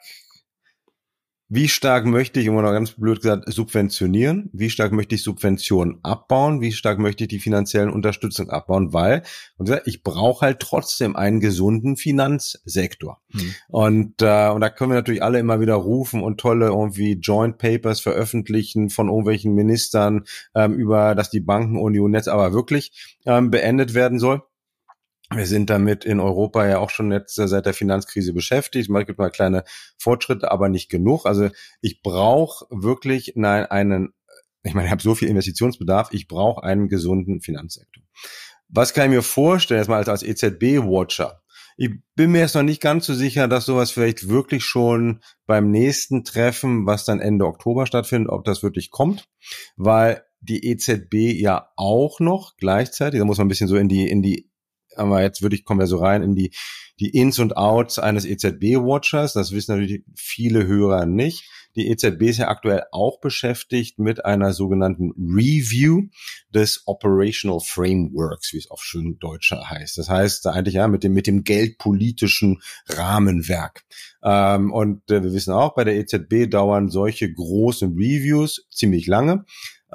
[1.56, 4.50] wie stark möchte ich, immer noch ganz blöd gesagt, subventionieren?
[4.54, 6.62] Wie stark möchte ich Subventionen abbauen?
[6.62, 8.92] Wie stark möchte ich die finanziellen Unterstützung abbauen?
[8.92, 9.22] Weil,
[9.58, 13.22] und ich brauche halt trotzdem einen gesunden Finanzsektor.
[13.32, 13.56] Mhm.
[13.68, 17.60] Und, äh, und da können wir natürlich alle immer wieder rufen und tolle irgendwie Joint
[17.60, 20.24] Papers veröffentlichen von irgendwelchen Ministern
[20.56, 24.42] ähm, über, dass die Bankenunion jetzt aber wirklich ähm, beendet werden soll.
[25.36, 28.90] Wir sind damit in Europa ja auch schon jetzt seit der Finanzkrise beschäftigt.
[28.90, 29.64] Es gibt mal kleine
[29.98, 31.26] Fortschritte, aber nicht genug.
[31.26, 31.50] Also
[31.82, 34.14] ich brauche wirklich nein, einen,
[34.64, 38.04] ich meine, ich habe so viel Investitionsbedarf, ich brauche einen gesunden Finanzsektor.
[38.70, 41.42] Was kann ich mir vorstellen, erstmal als, als EZB-Watcher?
[41.76, 45.72] Ich bin mir jetzt noch nicht ganz so sicher, dass sowas vielleicht wirklich schon beim
[45.72, 49.28] nächsten Treffen, was dann Ende Oktober stattfindet, ob das wirklich kommt,
[49.76, 54.08] weil die EZB ja auch noch gleichzeitig, da muss man ein bisschen so in die,
[54.08, 54.52] in die
[54.98, 56.52] aber jetzt würde ich, kommen wir so rein in die,
[57.00, 59.34] die Ins und Outs eines EZB-Watchers.
[59.34, 61.50] Das wissen natürlich viele Hörer nicht.
[61.76, 66.04] Die EZB ist ja aktuell auch beschäftigt mit einer sogenannten Review
[66.54, 69.98] des Operational Frameworks, wie es auf schön Deutscher heißt.
[69.98, 73.84] Das heißt eigentlich ja mit dem, mit dem geldpolitischen Rahmenwerk.
[74.24, 79.46] Ähm, und äh, wir wissen auch, bei der EZB dauern solche großen Reviews ziemlich lange.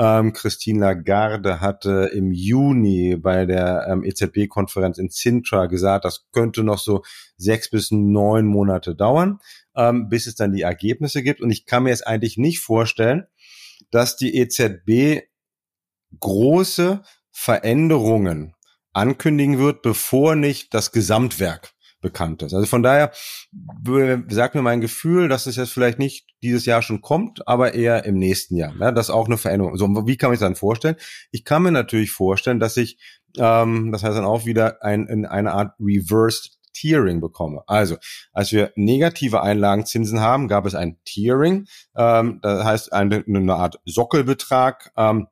[0.01, 6.63] Ähm, Christine Lagarde hatte im Juni bei der ähm, EZB-Konferenz in Sintra gesagt, das könnte
[6.63, 7.03] noch so
[7.37, 9.41] sechs bis neun Monate dauern,
[9.75, 11.41] ähm, bis es dann die Ergebnisse gibt.
[11.41, 13.27] Und ich kann mir jetzt eigentlich nicht vorstellen,
[13.91, 15.27] dass die EZB
[16.21, 18.55] große Veränderungen
[18.93, 22.55] ankündigen wird, bevor nicht das Gesamtwerk bekannt ist.
[22.55, 23.13] Also von daher
[24.29, 28.05] sagt mir mein Gefühl, dass es jetzt vielleicht nicht dieses Jahr schon kommt, aber eher
[28.05, 28.75] im nächsten Jahr.
[28.79, 29.77] Ja, das ist auch eine Veränderung.
[29.77, 30.97] So, wie kann man sich dann vorstellen?
[31.31, 32.99] Ich kann mir natürlich vorstellen, dass ich,
[33.37, 37.63] ähm, das heißt dann auch wieder ein, in eine Art Reversed Tiering bekomme.
[37.67, 37.97] Also,
[38.33, 43.81] als wir negative Einlagenzinsen haben, gab es ein Tiering, ähm, das heißt eine, eine Art
[43.85, 45.27] Sockelbetrag, ähm,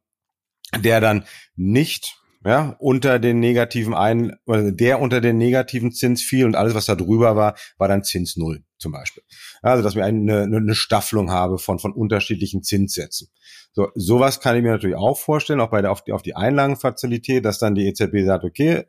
[0.76, 1.24] der dann
[1.54, 6.74] nicht ja, unter den negativen ein, oder der unter den negativen Zins fiel und alles,
[6.74, 9.24] was da drüber war, war dann Zins null zum Beispiel.
[9.62, 13.28] Also, dass wir eine, eine Staffelung habe von, von unterschiedlichen Zinssätzen.
[13.72, 16.36] So, sowas kann ich mir natürlich auch vorstellen, auch bei der, auf die, auf die
[16.36, 18.84] Einlagenfazilität, dass dann die EZB sagt, okay,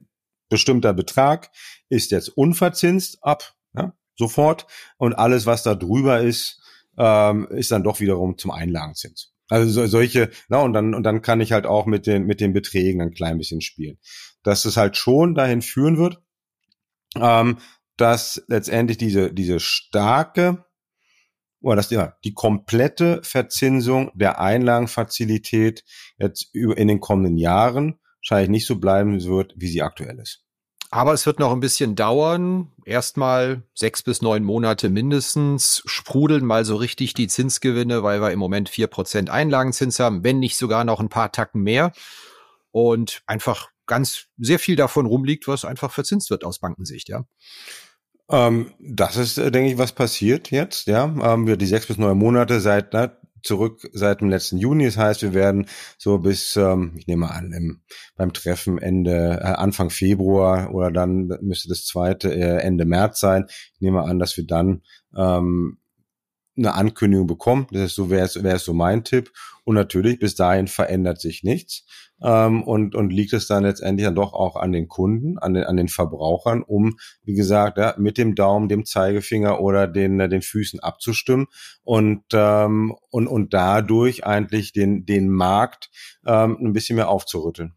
[0.49, 1.49] bestimmter Betrag
[1.89, 4.67] ist jetzt unverzinst ab, ja, sofort.
[4.97, 6.61] Und alles, was da drüber ist,
[6.97, 9.33] ähm, ist dann doch wiederum zum Einlagenzins.
[9.49, 12.41] Also so, solche, na, und dann, und dann kann ich halt auch mit den, mit
[12.41, 13.97] den Beträgen ein klein bisschen spielen.
[14.43, 16.21] Dass es halt schon dahin führen wird,
[17.15, 17.57] ähm,
[17.95, 20.65] dass letztendlich diese, diese starke,
[21.61, 25.83] oder dass ja, die komplette Verzinsung der Einlagenfazilität
[26.17, 30.46] jetzt in den kommenden Jahren wahrscheinlich nicht so bleiben wird, wie sie aktuell ist.
[30.89, 32.71] Aber es wird noch ein bisschen dauern.
[32.85, 35.83] Erstmal sechs bis neun Monate mindestens.
[35.85, 40.39] Sprudeln mal so richtig die Zinsgewinne, weil wir im Moment vier Prozent Einlagenzins haben, wenn
[40.39, 41.91] nicht sogar noch ein paar Tacken mehr.
[42.71, 47.25] Und einfach ganz sehr viel davon rumliegt, was einfach verzinst wird aus Bankensicht, ja.
[48.29, 51.05] Ähm, das ist, äh, denke ich, was passiert jetzt, ja.
[51.05, 52.93] Ähm, die sechs bis neun Monate seit,
[53.47, 54.85] zurück seit dem letzten Juni.
[54.85, 57.81] Das heißt, wir werden so bis, ähm, ich nehme an, im,
[58.15, 63.45] beim Treffen Ende, äh, Anfang Februar oder dann müsste das zweite äh, Ende März sein.
[63.47, 64.83] Ich nehme an, dass wir dann
[65.15, 65.79] ähm,
[66.57, 67.67] eine Ankündigung bekommen.
[67.71, 69.31] Das ist so wäre es, wäre es so mein Tipp.
[69.63, 71.85] Und natürlich bis dahin verändert sich nichts
[72.21, 75.65] ähm, und, und liegt es dann letztendlich dann doch auch an den Kunden, an den,
[75.65, 80.41] an den Verbrauchern, um, wie gesagt, ja, mit dem Daumen, dem Zeigefinger oder den, den
[80.41, 81.47] Füßen abzustimmen
[81.83, 85.89] und, ähm, und, und dadurch eigentlich den, den Markt
[86.25, 87.73] ähm, ein bisschen mehr aufzurütteln.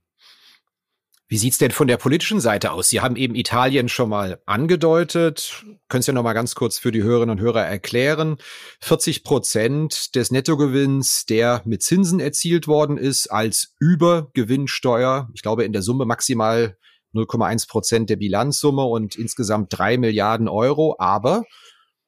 [1.31, 2.89] Wie sieht's denn von der politischen Seite aus?
[2.89, 5.65] Sie haben eben Italien schon mal angedeutet.
[5.89, 8.37] Können Sie ja noch mal ganz kurz für die Hörerinnen und Hörer erklären.
[8.81, 15.29] 40 Prozent des Nettogewinns, der mit Zinsen erzielt worden ist, als Übergewinnsteuer.
[15.33, 16.77] Ich glaube, in der Summe maximal
[17.15, 20.97] 0,1 Prozent der Bilanzsumme und insgesamt drei Milliarden Euro.
[20.99, 21.45] Aber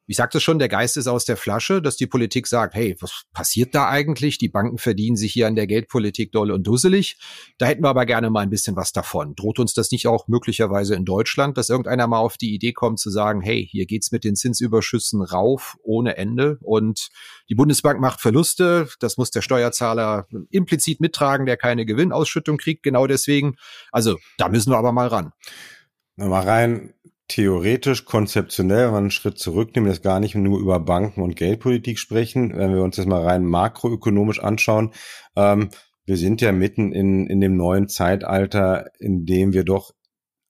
[0.07, 3.23] ich sagte schon, der Geist ist aus der Flasche, dass die Politik sagt, hey, was
[3.33, 4.37] passiert da eigentlich?
[4.37, 7.19] Die Banken verdienen sich hier an der Geldpolitik doll und dusselig.
[7.59, 9.35] Da hätten wir aber gerne mal ein bisschen was davon.
[9.37, 12.99] Droht uns das nicht auch möglicherweise in Deutschland, dass irgendeiner mal auf die Idee kommt
[12.99, 17.09] zu sagen, hey, hier geht's mit den Zinsüberschüssen rauf ohne Ende und
[17.49, 18.89] die Bundesbank macht Verluste.
[18.99, 23.55] Das muss der Steuerzahler implizit mittragen, der keine Gewinnausschüttung kriegt, genau deswegen.
[23.93, 25.33] Also da müssen wir aber mal ran.
[26.17, 26.93] Mal rein
[27.29, 31.99] theoretisch, konzeptionell, wenn wir einen Schritt zurücknehmen, das gar nicht nur über Banken und Geldpolitik
[31.99, 34.93] sprechen, wenn wir uns das mal rein makroökonomisch anschauen,
[35.37, 35.71] ähm,
[36.05, 39.93] wir sind ja mitten in, in dem neuen Zeitalter, in dem wir doch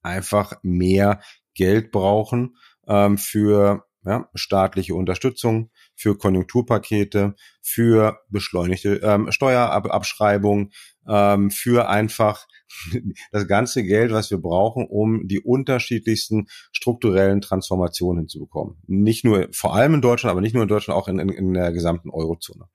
[0.01, 1.21] einfach mehr
[1.53, 2.55] Geld brauchen
[2.87, 10.71] ähm, für ja, staatliche Unterstützung, für Konjunkturpakete, für beschleunigte ähm, Steuerabschreibung,
[11.07, 12.47] ähm, für einfach
[13.31, 18.77] das ganze Geld, was wir brauchen, um die unterschiedlichsten strukturellen Transformationen hinzubekommen.
[18.87, 21.53] Nicht nur, vor allem in Deutschland, aber nicht nur in Deutschland, auch in, in, in
[21.53, 22.65] der gesamten Eurozone.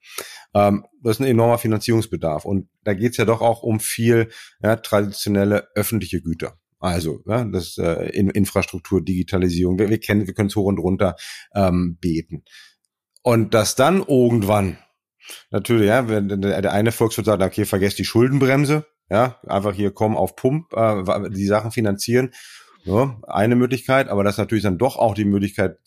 [0.53, 2.45] Ähm, das ist ein enormer Finanzierungsbedarf.
[2.45, 4.29] Und da geht es ja doch auch um viel
[4.61, 6.57] ja, traditionelle öffentliche Güter.
[6.79, 10.79] Also ja, das äh, in, Infrastruktur, Digitalisierung, wir, wir kennen, wir können es hoch und
[10.79, 11.15] runter
[11.53, 12.43] ähm, beten.
[13.21, 14.77] Und dass dann irgendwann
[15.51, 20.15] natürlich, ja, wenn der, eine Volkswirt sagt, okay, vergesst die Schuldenbremse, ja, einfach hier kommen
[20.15, 22.31] auf Pump, äh, die Sachen finanzieren.
[22.85, 25.77] Ja, eine Möglichkeit, aber dass natürlich dann doch auch die Möglichkeit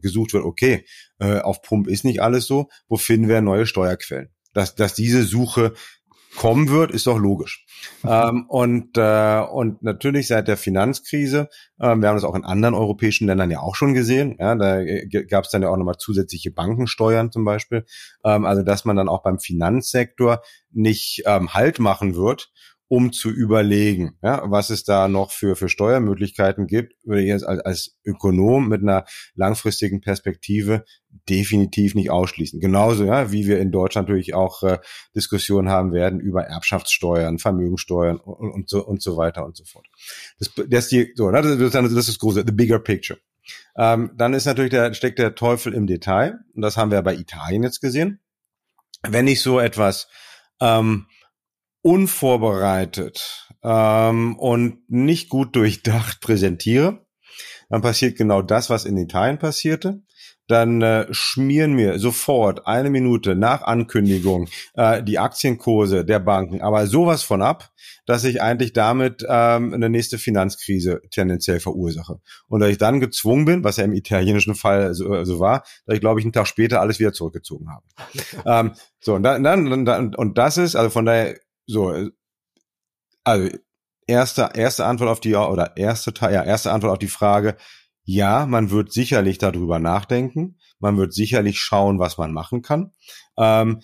[0.00, 0.86] gesucht wird, okay,
[1.18, 4.30] äh, auf Pump ist nicht alles so, wo finden wir neue Steuerquellen?
[4.54, 5.74] Dass, dass diese Suche
[6.36, 7.64] kommen wird, ist doch logisch.
[8.04, 12.74] ähm, und, äh, und natürlich seit der Finanzkrise, äh, wir haben das auch in anderen
[12.74, 14.82] europäischen Ländern ja auch schon gesehen, ja, da
[15.28, 17.84] gab es dann ja auch nochmal zusätzliche Bankensteuern zum Beispiel,
[18.24, 22.50] ähm, also dass man dann auch beim Finanzsektor nicht ähm, Halt machen wird
[22.88, 27.44] um zu überlegen, ja, was es da noch für, für Steuermöglichkeiten gibt, würde ich jetzt
[27.44, 30.84] als, als Ökonom mit einer langfristigen Perspektive
[31.28, 32.60] definitiv nicht ausschließen.
[32.60, 34.78] Genauso, ja, wie wir in Deutschland natürlich auch äh,
[35.14, 39.86] Diskussionen haben werden über Erbschaftssteuern, Vermögensteuern und, und, so, und so weiter und so fort.
[40.38, 43.18] Das, das, ist, die, so, das, ist, das ist das große, the bigger picture.
[43.76, 46.38] Ähm, dann ist natürlich der, steckt der Teufel im Detail.
[46.54, 48.20] Und das haben wir bei Italien jetzt gesehen.
[49.02, 50.08] Wenn ich so etwas
[50.60, 51.06] ähm,
[51.86, 57.06] unvorbereitet ähm, und nicht gut durchdacht präsentiere,
[57.68, 60.02] dann passiert genau das, was in Italien passierte.
[60.48, 66.86] Dann äh, schmieren mir sofort eine Minute nach Ankündigung äh, die Aktienkurse der Banken, aber
[66.86, 67.70] sowas von ab,
[68.04, 72.20] dass ich eigentlich damit ähm, eine nächste Finanzkrise tendenziell verursache.
[72.48, 75.94] Und dass ich dann gezwungen bin, was ja im italienischen Fall so, so war, dass
[75.94, 77.84] ich, glaube ich, einen Tag später alles wieder zurückgezogen habe.
[78.46, 82.10] ähm, so, und dann, dann, dann, und das ist, also von daher so, äh,
[83.24, 83.56] also
[84.06, 87.56] erste, erste Antwort auf die, oder erste Teil, ja, erste Antwort auf die Frage,
[88.04, 92.92] ja, man wird sicherlich darüber nachdenken, man wird sicherlich schauen, was man machen kann.
[93.36, 93.82] Ähm,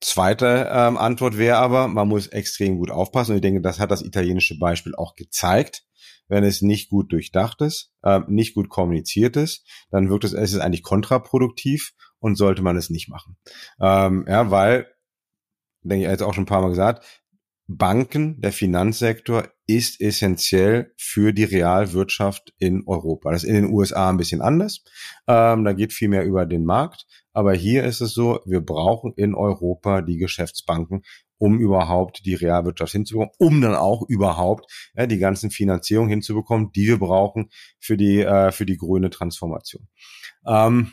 [0.00, 3.90] zweite ähm, Antwort wäre aber, man muss extrem gut aufpassen und ich denke, das hat
[3.90, 5.84] das italienische Beispiel auch gezeigt.
[6.26, 10.52] Wenn es nicht gut durchdacht ist, äh, nicht gut kommuniziert ist, dann wirkt es, es
[10.52, 13.36] ist eigentlich kontraproduktiv und sollte man es nicht machen.
[13.80, 14.86] Ähm, ja, weil
[15.82, 17.04] denke ich jetzt auch schon ein paar Mal gesagt,
[17.72, 23.30] Banken, der Finanzsektor ist essentiell für die Realwirtschaft in Europa.
[23.30, 24.82] Das ist in den USA ein bisschen anders.
[25.28, 27.06] Ähm, da geht viel mehr über den Markt.
[27.32, 31.02] Aber hier ist es so, wir brauchen in Europa die Geschäftsbanken,
[31.38, 36.88] um überhaupt die Realwirtschaft hinzubekommen, um dann auch überhaupt ja, die ganzen Finanzierungen hinzubekommen, die
[36.88, 39.86] wir brauchen für die, äh, für die grüne Transformation.
[40.44, 40.90] Ähm,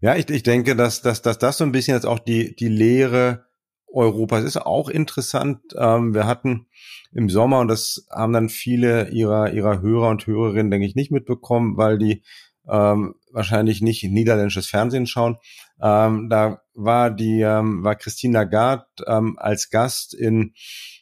[0.00, 2.68] ja, ich, ich denke, dass, dass, dass das so ein bisschen jetzt auch die, die
[2.68, 3.46] Lehre
[3.92, 4.38] Europa.
[4.38, 5.60] Es ist auch interessant.
[5.76, 6.66] Ähm, wir hatten
[7.12, 11.10] im Sommer, und das haben dann viele ihrer, ihrer Hörer und Hörerinnen, denke ich, nicht
[11.10, 12.22] mitbekommen, weil die
[12.68, 15.36] ähm, wahrscheinlich nicht niederländisches Fernsehen schauen.
[15.80, 20.54] Ähm, da war die, ähm, war Christine Lagarde ähm, als Gast in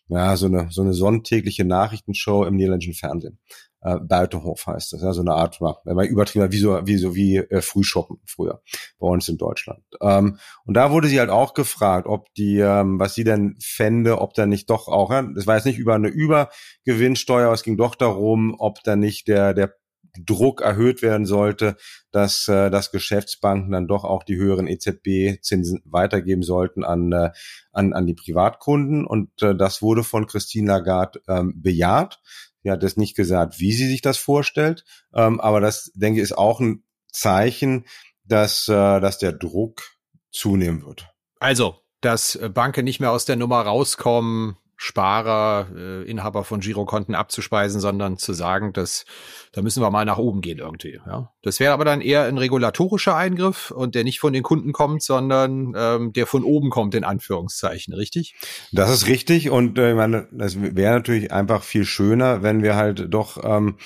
[0.09, 3.38] ja, so eine, so eine sonntägliche Nachrichtenshow im niederländischen Fernsehen
[3.83, 7.14] äh, Buitenhof heißt das, ja, so eine Art, wenn man übertrieben wie so wie so
[7.14, 8.62] wie äh, Frühshoppen früher
[8.99, 9.83] bei uns in Deutschland.
[10.01, 14.21] Ähm, und da wurde sie halt auch gefragt, ob die, ähm, was sie denn fände,
[14.21, 17.62] ob da nicht doch auch, ja, das war jetzt nicht über eine Übergewinnsteuer, aber es
[17.62, 19.75] ging doch darum, ob da nicht der der
[20.19, 21.77] Druck erhöht werden sollte,
[22.11, 27.31] dass, äh, dass Geschäftsbanken dann doch auch die höheren EZB-Zinsen weitergeben sollten an, äh,
[27.73, 29.07] an, an die Privatkunden.
[29.07, 32.21] Und äh, das wurde von Christine Lagarde ähm, bejaht.
[32.62, 36.25] Sie hat es nicht gesagt, wie sie sich das vorstellt, ähm, aber das, denke ich,
[36.25, 37.87] ist auch ein Zeichen,
[38.25, 39.83] dass, äh, dass der Druck
[40.31, 41.09] zunehmen wird.
[41.40, 47.83] Also, dass Banken nicht mehr aus der Nummer rauskommen, Sparer, äh, Inhaber von Girokonten abzuspeisen,
[47.83, 49.05] sondern zu sagen, dass
[49.53, 50.99] da müssen wir mal nach oben gehen irgendwie.
[51.07, 54.73] Ja, das wäre aber dann eher ein regulatorischer Eingriff und der nicht von den Kunden
[54.73, 58.35] kommt, sondern ähm, der von oben kommt in Anführungszeichen, richtig?
[58.73, 62.75] Das ist richtig und äh, ich meine, das wäre natürlich einfach viel schöner, wenn wir
[62.75, 63.77] halt doch ähm,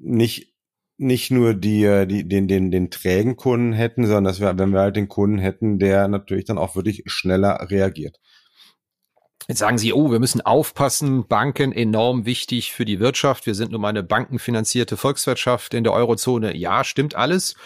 [0.00, 0.52] nicht
[0.98, 4.70] nicht nur die, äh, die, den, den, den trägen Kunden hätten, sondern dass wir, wenn
[4.70, 8.18] wir halt den Kunden hätten, der natürlich dann auch wirklich schneller reagiert.
[9.48, 13.46] Jetzt sagen Sie, oh, wir müssen aufpassen, Banken enorm wichtig für die Wirtschaft.
[13.46, 16.56] Wir sind nun mal eine bankenfinanzierte Volkswirtschaft in der Eurozone.
[16.56, 17.56] Ja, stimmt alles.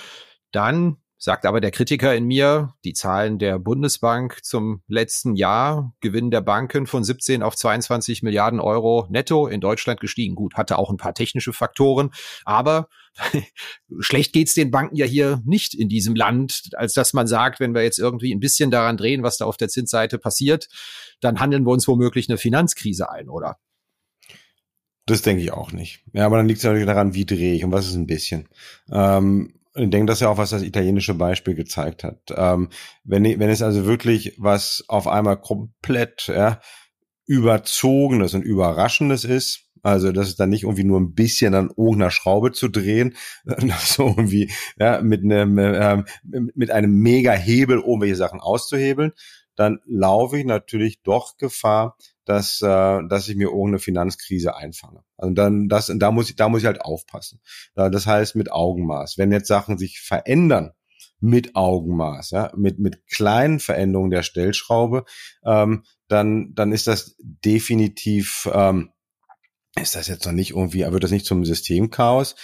[0.53, 6.31] Dann sagt aber der Kritiker in mir, die Zahlen der Bundesbank zum letzten Jahr, Gewinn
[6.31, 10.35] der Banken von 17 auf 22 Milliarden Euro netto in Deutschland gestiegen.
[10.35, 12.11] Gut, hatte auch ein paar technische Faktoren,
[12.45, 12.89] aber
[14.01, 17.74] schlecht geht's den Banken ja hier nicht in diesem Land, als dass man sagt, wenn
[17.74, 20.68] wir jetzt irgendwie ein bisschen daran drehen, was da auf der Zinsseite passiert,
[21.21, 23.59] dann handeln wir uns womöglich eine Finanzkrise ein, oder?
[25.07, 26.03] Das denke ich auch nicht.
[26.12, 28.49] Ja, aber dann liegt es natürlich daran, wie drehe ich und was ist ein bisschen.
[28.91, 32.21] Ähm, ich denke, das ist ja auch, was das italienische Beispiel gezeigt hat.
[32.35, 32.71] Ähm,
[33.05, 36.61] wenn, wenn es also wirklich was auf einmal komplett ja,
[37.27, 42.11] überzogenes und überraschendes ist, also das ist dann nicht irgendwie nur ein bisschen an irgendeiner
[42.11, 43.14] Schraube zu drehen,
[43.85, 44.51] so irgendwie
[44.81, 49.12] ja, mit einem äh, mit einem mega Hebel irgendwelche Sachen auszuhebeln,
[49.57, 55.02] dann laufe ich natürlich doch Gefahr, dass, äh, dass ich mir irgendeine Finanzkrise einfange.
[55.16, 57.40] Also dann, das, da muss ich, da muss ich halt aufpassen.
[57.74, 59.18] Das heißt mit Augenmaß.
[59.18, 60.72] Wenn jetzt Sachen sich verändern,
[61.20, 65.04] mit Augenmaß, ja, mit, mit kleinen Veränderungen der Stellschraube,
[65.44, 68.90] ähm, dann, dann ist das definitiv, ähm,
[69.80, 72.36] ist das jetzt noch nicht irgendwie, wird das nicht zum Systemchaos?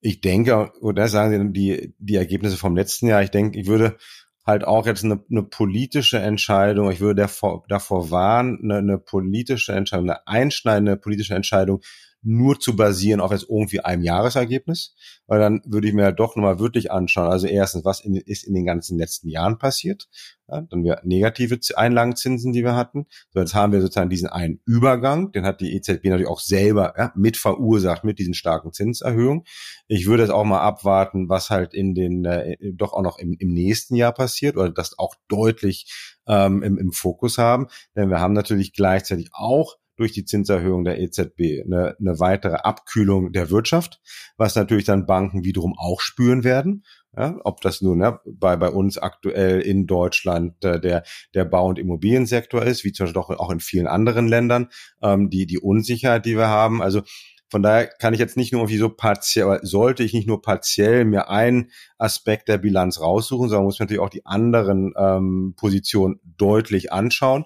[0.00, 3.96] Ich denke, oder sagen Sie die, die Ergebnisse vom letzten Jahr, ich denke, ich würde
[4.44, 9.72] halt auch jetzt eine, eine politische Entscheidung, ich würde davor, davor warnen, eine, eine politische
[9.72, 11.80] Entscheidung, eine einschneidende politische Entscheidung
[12.24, 14.94] nur zu basieren auf jetzt irgendwie einem Jahresergebnis,
[15.26, 17.30] weil dann würde ich mir doch nochmal wirklich anschauen.
[17.30, 20.08] Also erstens, was in, ist in den ganzen letzten Jahren passiert?
[20.48, 23.06] Ja, dann wir negative Einlagenzinsen, die wir hatten.
[23.30, 26.94] So, jetzt haben wir sozusagen diesen einen Übergang, den hat die EZB natürlich auch selber
[26.98, 29.44] ja, mit verursacht mit diesen starken Zinserhöhungen.
[29.86, 33.36] Ich würde jetzt auch mal abwarten, was halt in den äh, doch auch noch im,
[33.38, 35.90] im nächsten Jahr passiert oder das auch deutlich
[36.26, 41.00] ähm, im, im Fokus haben, denn wir haben natürlich gleichzeitig auch durch die Zinserhöhung der
[41.00, 44.00] EZB eine, eine weitere Abkühlung der Wirtschaft,
[44.36, 46.84] was natürlich dann Banken wiederum auch spüren werden.
[47.16, 51.68] Ja, ob das nun ne, bei, bei uns aktuell in Deutschland äh, der, der Bau-
[51.68, 54.68] und Immobiliensektor ist, wie zum Beispiel auch, auch in vielen anderen Ländern,
[55.00, 56.82] ähm, die, die Unsicherheit, die wir haben.
[56.82, 57.02] Also
[57.48, 61.04] von daher kann ich jetzt nicht nur irgendwie so partiell, sollte ich nicht nur partiell
[61.04, 66.92] mir einen Aspekt der Bilanz raussuchen, sondern muss natürlich auch die anderen ähm, Positionen deutlich
[66.92, 67.44] anschauen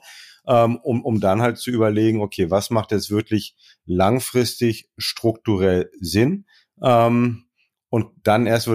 [0.49, 6.46] ähm, um, um dann halt zu überlegen, okay, was macht jetzt wirklich langfristig strukturell Sinn?
[6.82, 7.44] Ähm,
[7.90, 8.68] und dann erst,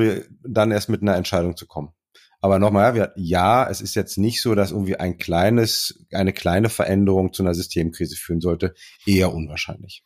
[0.43, 1.93] dann erst mit einer Entscheidung zu kommen.
[2.41, 6.69] Aber nochmal, ja, ja, es ist jetzt nicht so, dass irgendwie ein kleines, eine kleine
[6.69, 8.73] Veränderung zu einer Systemkrise führen sollte.
[9.05, 10.03] Eher unwahrscheinlich.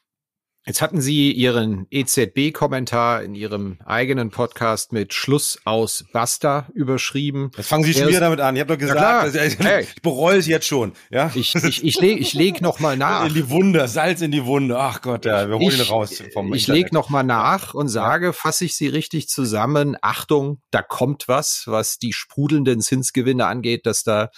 [0.68, 7.52] Jetzt hatten Sie Ihren EZB-Kommentar in Ihrem eigenen Podcast mit Schluss aus Basta überschrieben.
[7.56, 8.54] Jetzt fangen Sie schon wieder damit an.
[8.58, 9.84] Ich habe doch gesagt, ich, hey.
[9.84, 10.92] ich bereue es jetzt schon.
[11.10, 11.32] Ja?
[11.36, 13.28] Ich, ich, ich lege ich leg noch mal nach.
[13.28, 14.78] In die Wunde, Salz in die Wunde.
[14.78, 16.22] Ach Gott, ja, wir holen ich, ihn raus.
[16.34, 19.96] Vom ich lege noch mal nach und sage, fasse ich Sie richtig zusammen.
[20.02, 24.32] Achtung, da kommt was, was die sprudelnden Zinsgewinne angeht, dass da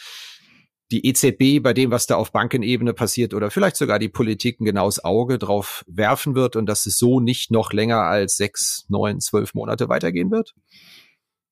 [0.92, 4.66] die EZB bei dem, was da auf Bankenebene passiert oder vielleicht sogar die Politik ein
[4.66, 9.20] genaues Auge drauf werfen wird und dass es so nicht noch länger als sechs, neun,
[9.20, 10.56] zwölf Monate weitergehen wird?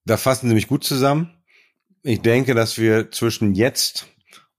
[0.05, 1.29] Da fassen Sie mich gut zusammen.
[2.01, 4.07] Ich denke, dass wir zwischen jetzt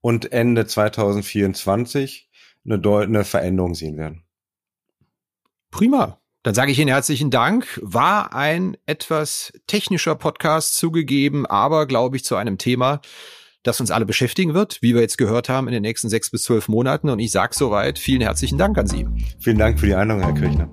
[0.01, 2.29] und Ende 2024
[2.65, 4.23] eine, eine Veränderung sehen werden.
[5.71, 6.19] Prima.
[6.43, 7.79] Dann sage ich Ihnen herzlichen Dank.
[7.83, 13.01] War ein etwas technischer Podcast zugegeben, aber glaube ich zu einem Thema,
[13.63, 16.43] das uns alle beschäftigen wird, wie wir jetzt gehört haben, in den nächsten sechs bis
[16.43, 17.09] zwölf Monaten.
[17.09, 19.05] Und ich sage soweit vielen herzlichen Dank an Sie.
[19.39, 20.69] Vielen Dank für die Einladung, Herr Kirchner.